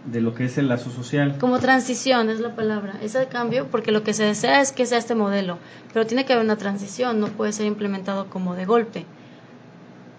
[0.06, 1.38] de lo que es el lazo social.
[1.40, 4.98] Como transición es la palabra, ese cambio, porque lo que se desea es que sea
[4.98, 5.60] este modelo,
[5.94, 9.06] pero tiene que haber una transición, no puede ser implementado como de golpe.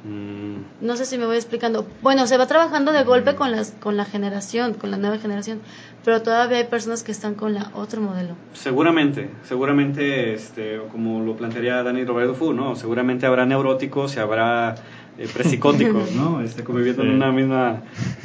[0.04, 1.86] Mm, No sé si me voy explicando.
[2.02, 5.60] Bueno, se va trabajando de golpe con las con la generación, con la nueva generación,
[6.04, 8.34] pero todavía hay personas que están con la otro modelo.
[8.52, 12.74] Seguramente, seguramente, este, como lo plantearía Dani Roberto Fu, ¿no?
[12.74, 14.74] Seguramente habrá neuróticos y habrá
[15.18, 16.40] eh, presicóticos, ¿no?
[16.42, 17.82] Este, conviviendo en una misma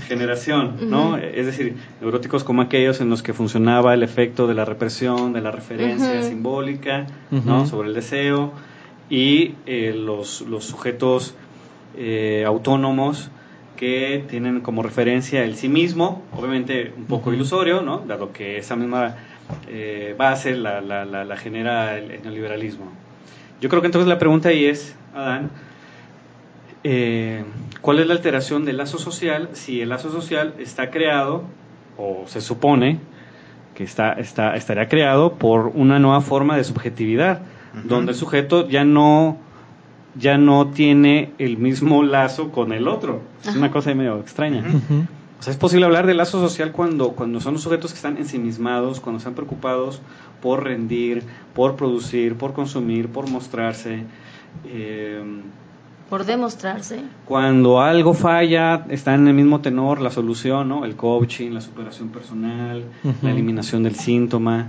[0.08, 1.18] generación, ¿no?
[1.18, 5.42] Es decir, neuróticos como aquellos en los que funcionaba el efecto de la represión, de
[5.42, 7.68] la referencia simbólica, ¿no?
[7.68, 8.52] Sobre el deseo
[9.10, 11.36] y eh, los, los sujetos
[11.98, 13.30] eh, autónomos
[13.76, 18.00] que tienen como referencia el sí mismo, obviamente un poco ilusorio, ¿no?
[18.00, 19.16] Dado que esa misma
[19.68, 22.86] eh, base la, la, la, la genera el, el neoliberalismo.
[23.62, 25.50] Yo creo que entonces la pregunta ahí es, Adán,
[26.84, 27.44] eh,
[27.82, 31.44] ¿cuál es la alteración del lazo social si el lazo social está creado,
[31.98, 33.00] o se supone
[33.76, 37.42] que está, está, estaría creado por una nueva forma de subjetividad,
[37.84, 39.38] donde el sujeto ya no
[40.20, 43.22] ya no tiene el mismo lazo con el otro.
[43.42, 43.58] Es Ajá.
[43.58, 44.64] una cosa medio extraña.
[45.40, 48.18] O sea, es posible hablar de lazo social cuando, cuando son los sujetos que están
[48.18, 50.02] ensimismados, cuando están preocupados
[50.42, 54.04] por rendir, por producir, por consumir, por mostrarse.
[54.66, 55.22] Eh,
[56.10, 57.02] Por demostrarse.
[57.26, 60.86] cuando algo falla, está en el mismo tenor la solución, ¿no?
[60.86, 62.84] El coaching, la superación personal,
[63.22, 64.68] la eliminación del síntoma.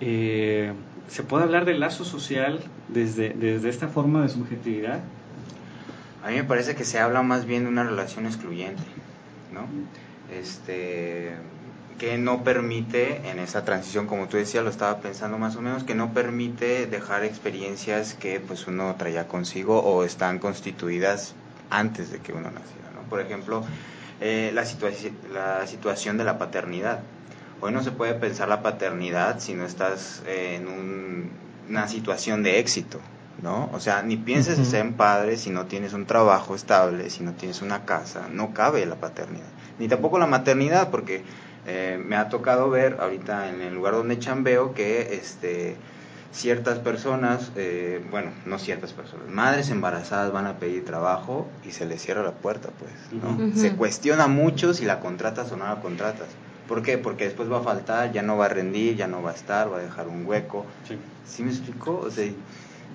[0.00, 0.72] Eh,
[1.08, 5.00] ¿Se puede hablar del lazo social desde, desde esta forma de subjetividad?
[6.24, 8.82] A mí me parece que se habla más bien de una relación excluyente,
[9.52, 9.66] ¿no?
[10.36, 11.32] Este,
[11.98, 15.84] que no permite, en esa transición, como tú decías, lo estaba pensando más o menos,
[15.84, 21.34] que no permite dejar experiencias que pues uno traía consigo o están constituidas
[21.70, 23.08] antes de que uno naciera, ¿no?
[23.08, 23.64] Por ejemplo,
[24.20, 24.64] eh, la,
[25.32, 27.00] la situación de la paternidad.
[27.60, 31.30] Hoy no se puede pensar la paternidad si no estás eh, en un-
[31.68, 33.00] una situación de éxito,
[33.42, 33.70] ¿no?
[33.72, 37.32] O sea, ni pienses en ser padre si no tienes un trabajo estable, si no
[37.32, 39.46] tienes una casa, no cabe la paternidad.
[39.78, 41.24] Ni tampoco la maternidad, porque
[41.66, 45.76] eh, me ha tocado ver ahorita en el lugar donde chambeo que este
[46.32, 51.86] ciertas personas, eh, bueno, no ciertas personas, madres embarazadas van a pedir trabajo y se
[51.86, 52.92] les cierra la puerta, pues,
[53.22, 53.36] ¿no?
[53.58, 56.28] Se cuestiona mucho si la contratas o no la contratas.
[56.68, 56.98] ¿Por qué?
[56.98, 59.72] Porque después va a faltar, ya no va a rendir, ya no va a estar,
[59.72, 60.66] va a dejar un hueco.
[60.86, 60.96] Sí.
[61.26, 61.98] ¿Sí me explicó?
[61.98, 62.26] O sea,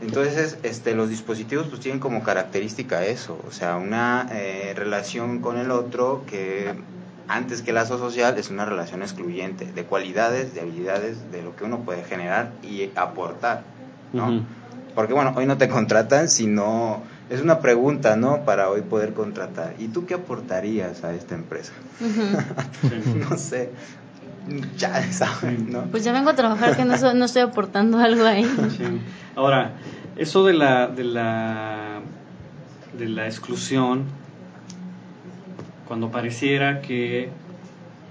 [0.02, 5.58] entonces, este, los dispositivos pues tienen como característica eso, o sea, una eh, relación con
[5.58, 6.74] el otro que
[7.28, 11.66] antes que lazo social es una relación excluyente de cualidades, de habilidades, de lo que
[11.66, 13.64] uno puede generar y aportar,
[14.12, 14.44] ¿no?
[14.96, 18.44] Porque bueno, hoy no te contratan, sino es una pregunta, ¿no?
[18.46, 19.74] Para hoy poder contratar.
[19.80, 21.72] ¿Y tú qué aportarías a esta empresa?
[23.30, 23.72] No sé,
[24.78, 25.84] ya sabes, ¿no?
[25.86, 28.44] Pues ya vengo a trabajar que no, so- no estoy aportando algo ahí.
[28.78, 28.84] Sí.
[29.36, 29.74] Ahora,
[30.18, 32.02] eso de la, de la
[32.98, 34.04] de la exclusión,
[35.88, 37.30] cuando pareciera que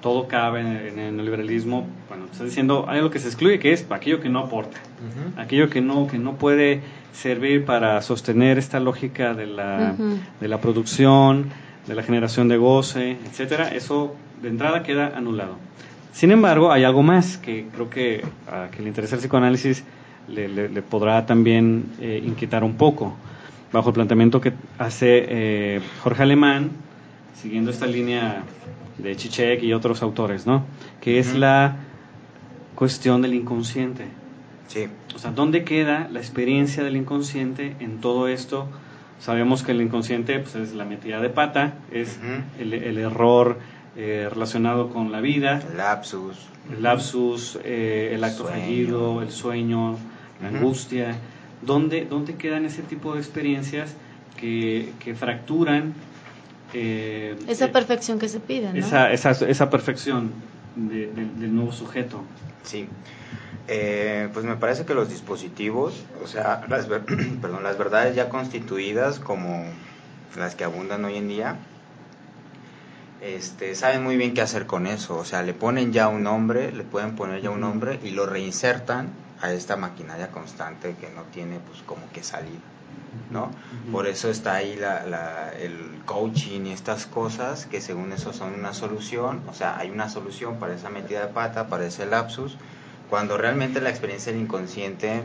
[0.01, 3.87] todo cabe en el, neoliberalismo, bueno, está diciendo hay algo que se excluye que es
[3.91, 4.79] aquello que no aporta,
[5.37, 6.81] aquello que no que no puede
[7.13, 9.95] servir para sostener esta lógica de la,
[10.41, 11.47] de la producción,
[11.87, 15.57] de la generación de goce, etcétera, eso de entrada queda anulado.
[16.13, 19.85] Sin embargo, hay algo más que creo que a que le interesa el psicoanálisis
[20.29, 23.15] le, le- le podrá también eh, inquietar un poco,
[23.73, 26.71] bajo el planteamiento que hace eh, Jorge Alemán,
[27.35, 28.43] siguiendo esta línea
[28.99, 30.65] de Chichek y otros autores, ¿no?
[31.01, 31.39] Que es Ujú.
[31.39, 31.77] la
[32.75, 34.07] cuestión del inconsciente.
[34.69, 38.69] Sí, O sea, ¿dónde queda la experiencia del inconsciente en todo esto?
[39.19, 42.63] Sabemos que el inconsciente pues, es la metida de pata, es Ujú.
[42.63, 43.59] el, el error
[43.97, 46.37] eh, relacionado con la vida, el lapsus.
[46.73, 48.61] el lapsus, eh, el acto Sueño.
[48.61, 49.97] fallido, el sueño,
[50.41, 50.57] la Ujú.
[50.59, 51.17] angustia.
[51.63, 53.97] ¿Dónde, ¿Dónde quedan ese tipo de experiencias
[54.39, 55.93] que, que fracturan
[56.75, 58.79] eh, Esa eh, perfección que se pide, ¿no?
[58.79, 60.31] esa, esa, esa perfección
[60.77, 62.23] de- del- del nuevo sujeto?
[62.65, 62.89] Sí.
[63.69, 67.05] Eh, pues me parece que los dispositivos, o sea, las, ver-
[67.41, 69.65] perdón, las verdades ya constituidas como
[70.37, 71.57] las que abundan hoy en día,
[73.21, 75.17] este, saben muy bien qué hacer con eso.
[75.19, 78.27] O sea, le ponen ya un nombre, le pueden poner ya un nombre y lo
[78.27, 79.09] reinsertan
[79.43, 82.61] a esta maquinaria constante que no tiene pues como que salida.
[83.31, 83.51] ¿No?
[83.93, 85.75] Por eso está ahí la, la- el
[86.07, 90.57] coaching y estas cosas que según eso son una solución, o sea, hay una solución
[90.57, 92.57] para esa metida de pata, para ese lapsus,
[93.09, 95.23] cuando realmente la experiencia del inconsciente,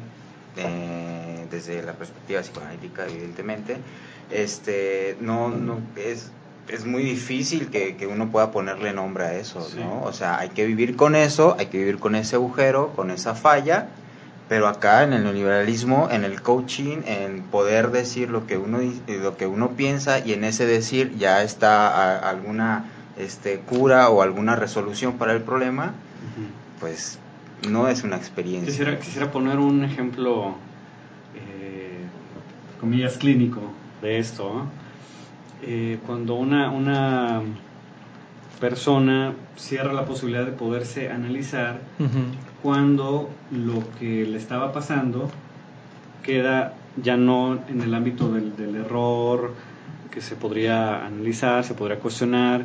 [0.58, 3.78] eh, desde la perspectiva psicoanalítica evidentemente,
[4.32, 6.32] este, no, no es,
[6.68, 9.78] es muy difícil que, que uno pueda ponerle nombre a eso, Sí.
[9.80, 10.02] ¿no?
[10.04, 13.36] O sea, hay que vivir con eso, hay que vivir con ese agujero, con esa
[13.36, 13.90] falla,
[14.48, 19.02] pero acá en el neoliberalismo, en el coaching, en poder decir lo que uno di-
[19.08, 22.86] lo que uno piensa y en ese decir ya está a- alguna
[23.18, 25.94] este cura o alguna resolución para el problema,
[26.80, 27.18] pues
[27.70, 28.70] no es una experiencia.
[28.70, 30.56] Quisiera, quisiera poner un ejemplo,
[31.36, 31.98] eh,
[32.80, 33.62] comillas, clínico
[34.02, 34.54] de esto.
[34.54, 34.70] ¿no?
[35.64, 37.42] Eh, cuando una, una
[38.60, 41.80] persona cierra la posibilidad de poderse analizar.
[42.66, 45.30] Cuando lo que le estaba pasando
[46.24, 49.54] queda ya no en el ámbito del, del error,
[50.10, 52.64] que se podría analizar, se podría cuestionar,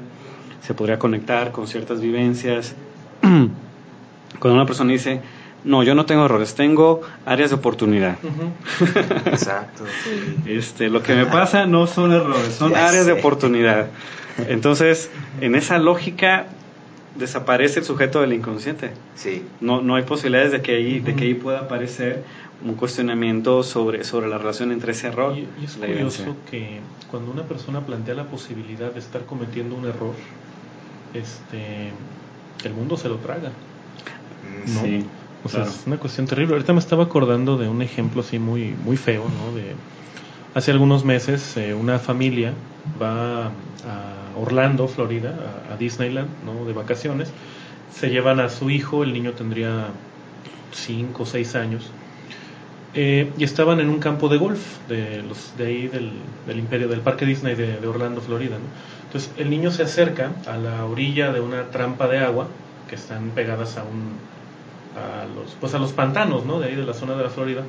[0.63, 2.75] se podría conectar con ciertas vivencias.
[3.21, 5.21] Cuando una persona dice,
[5.65, 8.17] no, yo no tengo errores, tengo áreas de oportunidad.
[9.27, 9.85] Exacto.
[10.47, 13.19] Este, lo que me pasa no son errores, son Ya áreas de sé.
[13.19, 13.89] oportunidad.
[14.49, 15.11] Entonces,
[15.43, 16.47] en esa lógica
[17.17, 18.93] desaparece el sujeto del inconsciente.
[19.15, 19.43] Sí.
[19.61, 22.23] No, no hay posibilidades de que ahí, de que ahí pueda aparecer
[22.65, 26.81] un cuestionamiento sobre, sobre la relación entre ese error Y, y es la curioso que
[27.11, 30.15] cuando una persona plantea la posibilidad de estar cometiendo un error,
[31.15, 31.91] este,
[32.65, 33.51] el mundo se lo traga.
[34.67, 34.81] ¿no?
[34.83, 35.05] Sí,
[35.45, 35.71] O sea, claro.
[35.77, 36.55] es una cuestión terrible.
[36.55, 39.57] Ahorita me estaba acordando de un ejemplo así muy, muy feo, ¿no?
[39.57, 39.75] De
[40.55, 42.53] hace algunos meses eh, una familia
[43.01, 43.51] va a
[44.37, 45.35] Orlando, Florida,
[45.73, 46.65] a, Disneyland, ¿no?
[46.65, 47.33] De vacaciones.
[47.93, 49.89] Se llevan a su hijo, el niño tendría
[50.73, 51.91] 5 o 6 años.
[52.95, 55.23] eh, y estaban en un campo de golf de
[55.61, 58.57] ahí del, imperio del parque Disney de, Orlando Florida
[59.05, 62.49] entonces el niño se acerca a la orilla de una trampa de agua
[62.89, 64.19] que están pegadas a un
[64.99, 67.63] a los pues a los pantanos no de ahí de la zona de la Florida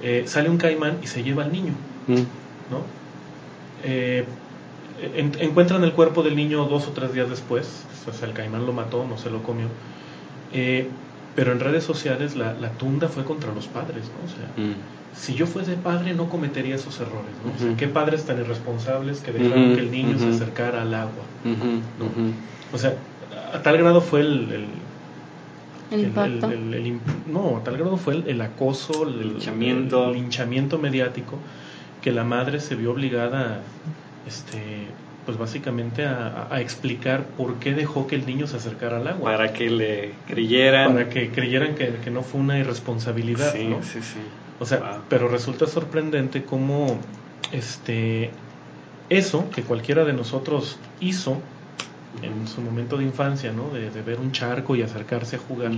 [0.00, 1.72] Eh, sale un caimán y se lleva al niño.
[2.08, 2.80] ¿No?
[3.84, 4.24] Eh,
[5.14, 8.66] en- encuentran el cuerpo del niño dos o tres días después, o sea, el caimán
[8.66, 9.66] lo mató, no se lo comió.
[10.52, 10.88] Eh,
[11.36, 14.24] pero en redes sociales la, la tunda fue contra los padres, ¿no?
[14.24, 14.74] O sea, Mm.
[15.14, 17.52] si yo fuese padre no cometería esos errores, ¿no?
[17.54, 17.76] O sea, Ujú.
[17.76, 21.24] qué padres tan irresponsables que dejaron que el niño se acercara al agua.
[21.44, 22.32] Ujú.
[22.72, 22.94] O sea,
[23.54, 24.48] a tal grado fue el...
[24.50, 24.64] el
[26.02, 27.00] El
[27.32, 30.08] no, a tal grado fue el, el acoso, el, Linchamiento.
[30.08, 31.38] el linchamiento mediático,
[32.08, 33.60] que la madre se vio obligada,
[34.26, 34.86] este,
[35.26, 39.30] pues básicamente a, explicar por qué dejó que el niño se acercara al agua.
[39.30, 40.94] Para que le creyeran.
[40.94, 43.82] Para que creyeran que, que no fue una irresponsabilidad, sí, ¿no?
[43.82, 44.20] sí, sí.
[44.58, 44.88] O sea, Wow.
[45.10, 46.98] pero resulta sorprendente cómo
[47.52, 48.30] este
[49.10, 51.42] eso que cualquiera de nosotros hizo
[52.22, 53.68] en su momento de infancia, ¿no?
[53.68, 55.72] De, de ver un charco y acercarse a jugar,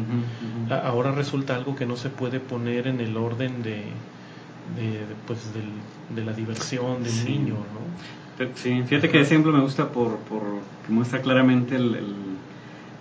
[0.85, 3.83] ahora resulta algo que no se puede poner en el orden de,
[4.77, 7.31] de, de, pues del- de la diversión de Sí.
[7.39, 8.47] niño, ¿no?
[8.55, 10.41] Sí, fíjate que ese ejemplo me gusta por, por
[10.87, 12.31] que muestra claramente el- el-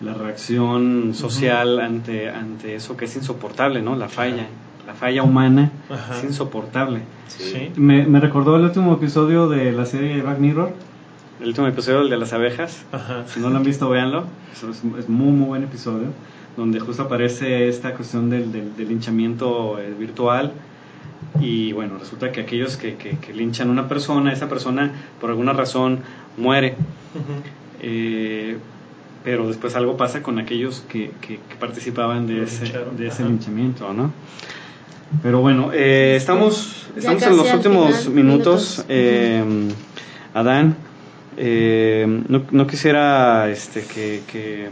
[0.06, 3.96] la reacción social ante, ante eso que es insoportable, ¿no?
[3.96, 4.48] La falla,
[4.88, 6.18] la falla humana Ajá.
[6.18, 7.02] es insoportable.
[7.28, 7.72] Sí.
[7.78, 10.74] Me, me recordó el último episodio de la serie Black Mirror,
[11.42, 12.86] el último episodio, el de las abejas.
[12.92, 13.24] Ajá.
[13.28, 14.26] Si no lo han visto, véanlo.
[14.54, 16.08] Es, es- es muy, muy buen episodio.
[16.58, 20.52] Donde justo aparece esta cuestión del, del, del linchamiento eh, virtual.
[21.40, 24.92] Y bueno, resulta que aquellos que, que, que linchan a una persona, esa persona
[25.22, 26.00] por alguna razón
[26.38, 26.76] muere.
[27.16, 27.42] Ujú.
[27.82, 28.58] Eh,
[29.24, 32.66] pero después algo pasa con aquellos que, que- que participaban de Lo ese,
[32.98, 33.30] de ese ajá.
[33.30, 34.12] linchamiento, ¿no?
[35.24, 38.78] Pero bueno, eh, estamos, Ya estamos en los últimos final, minutos.
[38.78, 38.86] minutos.
[38.90, 39.44] eh,
[40.34, 40.76] Adán,
[41.38, 44.70] eh, no, no quisiera este, que, que-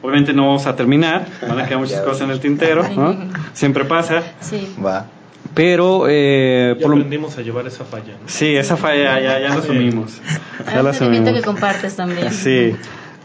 [0.00, 3.16] Obviamente no vamos a terminar, van a quedar muchas cosas en el tintero, ¿no?
[3.52, 4.22] Siempre pasa.
[4.40, 4.74] Sí.
[4.84, 5.06] Va.
[5.54, 8.26] Pero, eh, Ya por lo- aprendimos a llevar esa falla, ¿no?
[8.28, 10.20] sí, esa falla ya, ya la asumimos.
[10.66, 11.44] Hay Ya la sentimiento que asumimos.
[11.60, 12.30] compartes también.
[12.32, 12.74] Sí,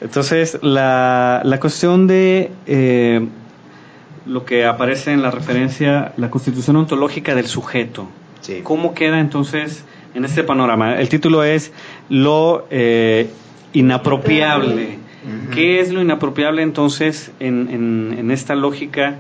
[0.02, 3.26] entonces la, la cuestión de eh,
[4.26, 8.08] lo que aparece en la referencia, la constitución ontológica del sujeto.
[8.42, 8.62] Sí.
[8.64, 9.84] ¿Cómo queda entonces
[10.16, 10.96] en este panorama?
[11.00, 11.72] El título es
[12.10, 13.30] Lo eh,
[13.74, 15.00] inapropiable.
[15.54, 19.16] ¿Qué es lo inapropiable entonces en, en- en esta lógica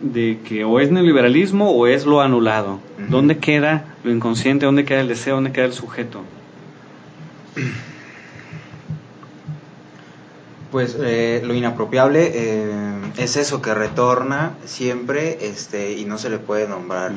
[0.00, 2.80] de que o es neoliberalismo o es lo anulado?
[3.08, 4.66] ¿Dónde queda lo inconsciente?
[4.66, 5.36] ¿Dónde queda el deseo?
[5.36, 6.22] ¿Dónde queda el sujeto?
[10.70, 12.70] Pues eh, lo inapropiable eh,
[13.16, 17.12] es eso que retorna siempre este, y no se le puede nombrar,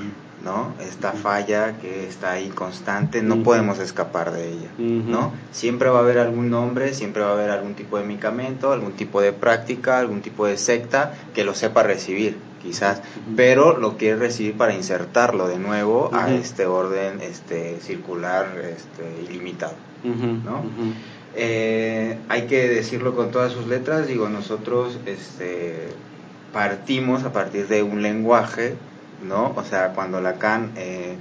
[0.46, 0.74] ¿no?
[0.80, 4.70] Esta falla que está ahí constante, no podemos escapar de ella.
[4.78, 5.34] ¿no?
[5.52, 8.94] Siempre va a haber algún nombre, siempre va a haber algún tipo de medicamento, algún
[8.94, 13.02] tipo de práctica, algún tipo de secta que lo sepa recibir, quizás,
[13.36, 19.76] pero lo quiere recibir para insertarlo de nuevo a este orden este, circular este, ilimitado.
[20.04, 20.64] ¿no?
[21.36, 25.90] Eh, hay que decirlo con todas sus letras, digo, nosotros este,
[26.52, 28.76] partimos a partir de un lenguaje,
[29.28, 29.54] ¿no?
[29.56, 31.16] O sea, cuando Lacan eh,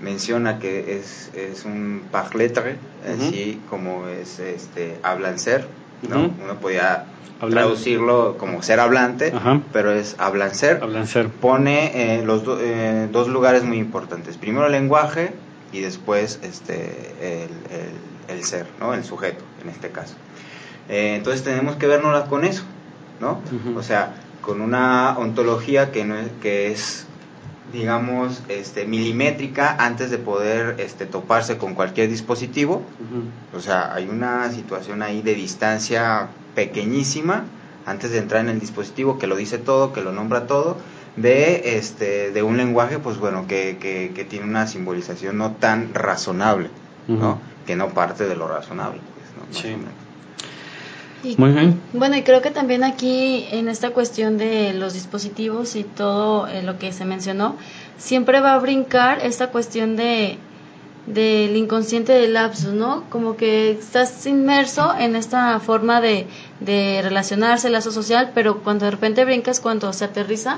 [0.00, 2.76] menciona que es, es un par lettre,
[3.08, 5.66] así como es este, hablan ser,
[6.08, 6.30] ¿no?
[6.42, 7.04] Uno podía
[7.50, 9.60] traducirlo como ser hablante, Ajá.
[9.72, 11.28] pero es hablan ser Hablan ser.
[11.28, 14.36] pone eh, los do- eh, dos lugares muy importantes.
[14.36, 15.32] Primero el lenguaje
[15.72, 16.84] y después este,
[17.20, 17.50] el,
[18.30, 18.94] el- el ser, ¿no?
[18.94, 20.14] el sujeto en este caso.
[20.88, 22.62] Eh, entonces tenemos que vernos con eso,
[23.20, 23.40] ¿no?
[23.76, 27.06] O sea, con una ontología que, no es, que es,
[27.74, 32.82] digamos, este, milimétrica antes de poder este, toparse con cualquier dispositivo.
[33.54, 37.44] O sea, hay una situación ahí de distancia pequeñísima
[37.84, 40.78] antes de entrar en el dispositivo que lo dice todo, que lo nombra todo,
[41.16, 45.92] de este de un lenguaje, pues bueno, que, que, que tiene una simbolización no tan
[45.94, 46.70] razonable,
[47.08, 47.38] ¿no?
[47.66, 49.46] Que no parte de lo razonable, pues, ¿no?
[49.52, 49.68] Más Sí.
[49.74, 49.92] o menos.
[51.24, 51.80] Y- Muy bien.
[51.94, 56.62] Bueno, y creo que también aquí en esta cuestión de los dispositivos y todo eh,
[56.62, 57.56] lo que se mencionó,
[57.96, 60.38] siempre va a brincar esta cuestión de
[61.06, 63.04] del inconsciente del lapsus, ¿no?
[63.10, 66.26] Como que estás inmerso en esta forma de,
[66.60, 70.56] de relacionarse, lazo social, pero cuando de repente brincas, cuando se aterriza,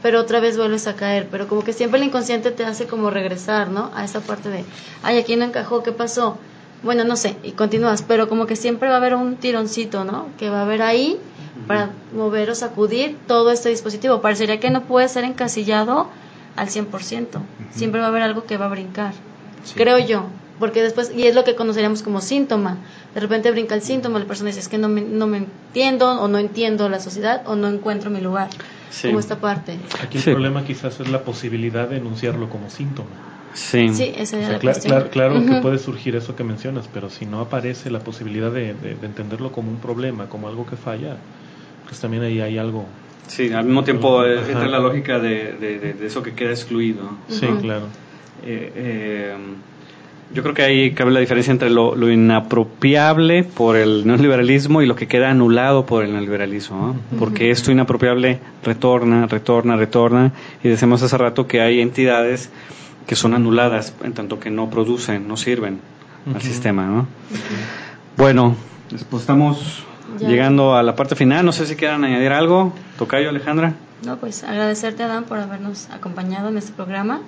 [0.00, 3.10] pero otra vez vuelves a caer, pero como que siempre el inconsciente te hace como
[3.10, 3.90] regresar, ¿no?
[3.92, 4.64] A esa parte de,
[5.02, 6.38] ay, aquí no encajó, ¿qué pasó?
[6.82, 10.28] Bueno, no sé, y continúas, pero como que siempre va a haber un tironcito, ¿no?
[10.38, 11.18] Que va a haber ahí
[11.66, 14.20] para mover o sacudir todo este dispositivo.
[14.22, 16.08] Parecería que no puede ser encasillado
[16.56, 19.12] al 100%, siempre va a haber algo que va a brincar,
[19.74, 20.24] creo yo,
[20.58, 22.78] porque después, y es lo que conoceríamos como síntoma,
[23.14, 26.10] de repente brinca el síntoma, la persona dice, es que no me, no me entiendo,
[26.20, 28.48] o no entiendo la sociedad, o no encuentro mi lugar,
[28.90, 29.06] Sí.
[29.08, 29.78] como esta parte.
[30.02, 30.30] Aquí el Sí.
[30.32, 33.10] problema quizás es la posibilidad de enunciarlo como síntoma.
[33.52, 33.88] Sí.
[33.92, 37.40] Sí, esa O sea, la claro que puede surgir eso que mencionas, pero si no
[37.40, 41.16] aparece la posibilidad de, de- de entenderlo como un problema, como algo que falla,
[41.88, 42.86] pues también ahí hay algo.
[43.26, 44.52] Sí, al mismo tiempo eh, Ajá.
[44.52, 47.02] entra la lógica de, de- de- de eso que queda excluido.
[47.28, 47.86] Sí, claro.
[48.44, 49.34] Eh, eh,
[50.32, 54.86] yo creo que ahí cabe la diferencia entre lo, lo inapropiable por el neoliberalismo y
[54.86, 57.18] lo que queda anulado por el neoliberalismo, ¿no?
[57.18, 60.32] porque esto inapropiable retorna, retorna, retorna,
[60.62, 62.50] y decimos hace rato que hay entidades
[63.06, 65.80] que son anuladas en tanto que no producen, no sirven
[66.34, 66.86] al sistema.
[66.86, 67.06] ¿no?
[68.16, 68.54] Bueno,
[69.10, 69.84] pues estamos
[70.18, 70.28] Ya.
[70.28, 73.74] llegando a la parte final, no sé si quieran añadir algo, Tocayo, Alejandra.
[74.04, 77.20] No, pues agradecerte, Adán, por habernos acompañado en este programa.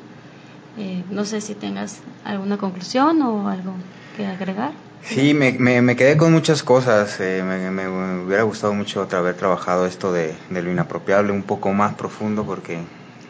[0.79, 3.75] Eh, no sé si tengas alguna conclusión o algo
[4.17, 4.73] que agregar.
[5.05, 7.19] Sí, me, me, me quedé con muchas cosas.
[7.21, 7.89] eh, me, me
[8.25, 12.45] hubiera gustado mucho otra haber trabajado esto de, de lo inapropiable un poco más profundo
[12.45, 12.79] porque,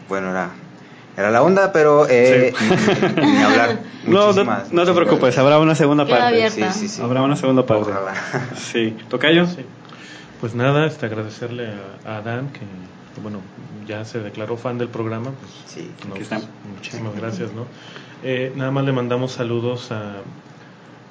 [0.09, 0.51] bueno, era,
[1.17, 2.53] era la onda, pero eh,
[3.21, 3.79] ni, ni hablar.
[4.05, 6.35] No, no, te preocupes, habrá una segunda Queda parte.
[6.35, 6.73] abierta.
[6.73, 7.03] Sí, sí, sí.
[7.03, 7.91] Habrá una segunda parte.
[7.93, 8.15] Ojalá.
[8.57, 8.97] Sí.
[9.09, 9.47] ¿Tocayo?
[9.47, 9.65] Sí.
[10.41, 11.69] Pues nada, este, agradecerle
[12.05, 13.39] a, a Adán, que, que, bueno,
[13.87, 15.31] ya se declaró fan del programa.
[15.39, 17.67] Pues, Sí, no, aquí pues, muchísimas gracias, ¿no?
[18.25, 20.15] Eh, nada más le mandamos saludos a,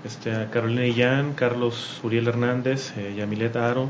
[0.03, 3.87] este, a Carolina Illán, Carlos Uriel Hernández, eh, Yamileta Aro,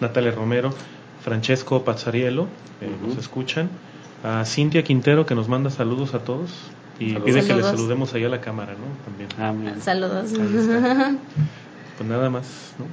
[0.00, 0.74] Natalia Romero,
[1.22, 3.08] Francesco Pazzariello, Ujú.
[3.10, 3.70] nos escuchan,
[4.22, 6.50] a Cintia Quintero, que nos manda saludos a todos.
[6.98, 7.24] Y Saludos.
[7.24, 8.86] pide que le saludemos ahí a la cámara, ¿no?
[9.04, 9.28] También.
[9.38, 9.80] Ah.
[9.80, 10.30] Saludos.
[11.98, 12.86] Pues nada más, ¿no?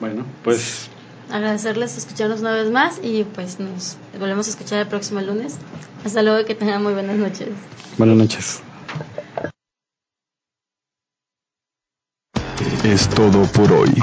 [0.00, 0.88] Bueno, pues
[1.30, 5.58] Agradecerles escucharnos una vez más y pues nos volvemos a escuchar el próximo lunes.
[6.06, 7.48] Hasta luego, que tengan muy buenas noches.
[7.98, 8.62] buenas noches.
[12.82, 13.94] Es todo por hoy.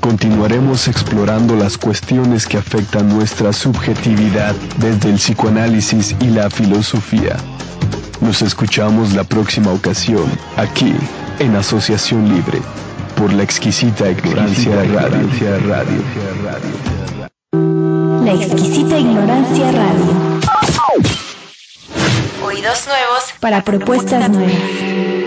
[0.00, 7.36] Continuaremos explorando las cuestiones que afectan nuestra subjetividad desde el psicoanálisis y la filosofía.
[8.20, 10.24] Nos escuchamos la próxima ocasión,
[10.56, 10.94] aquí,
[11.38, 12.62] en Asociación Libre,
[13.14, 15.28] por la exquisita ignorancia radio.
[15.68, 16.02] radio.
[18.24, 20.40] La exquisita ignorancia radio.
[22.42, 25.19] Oídos nuevos para propuestas nuevas.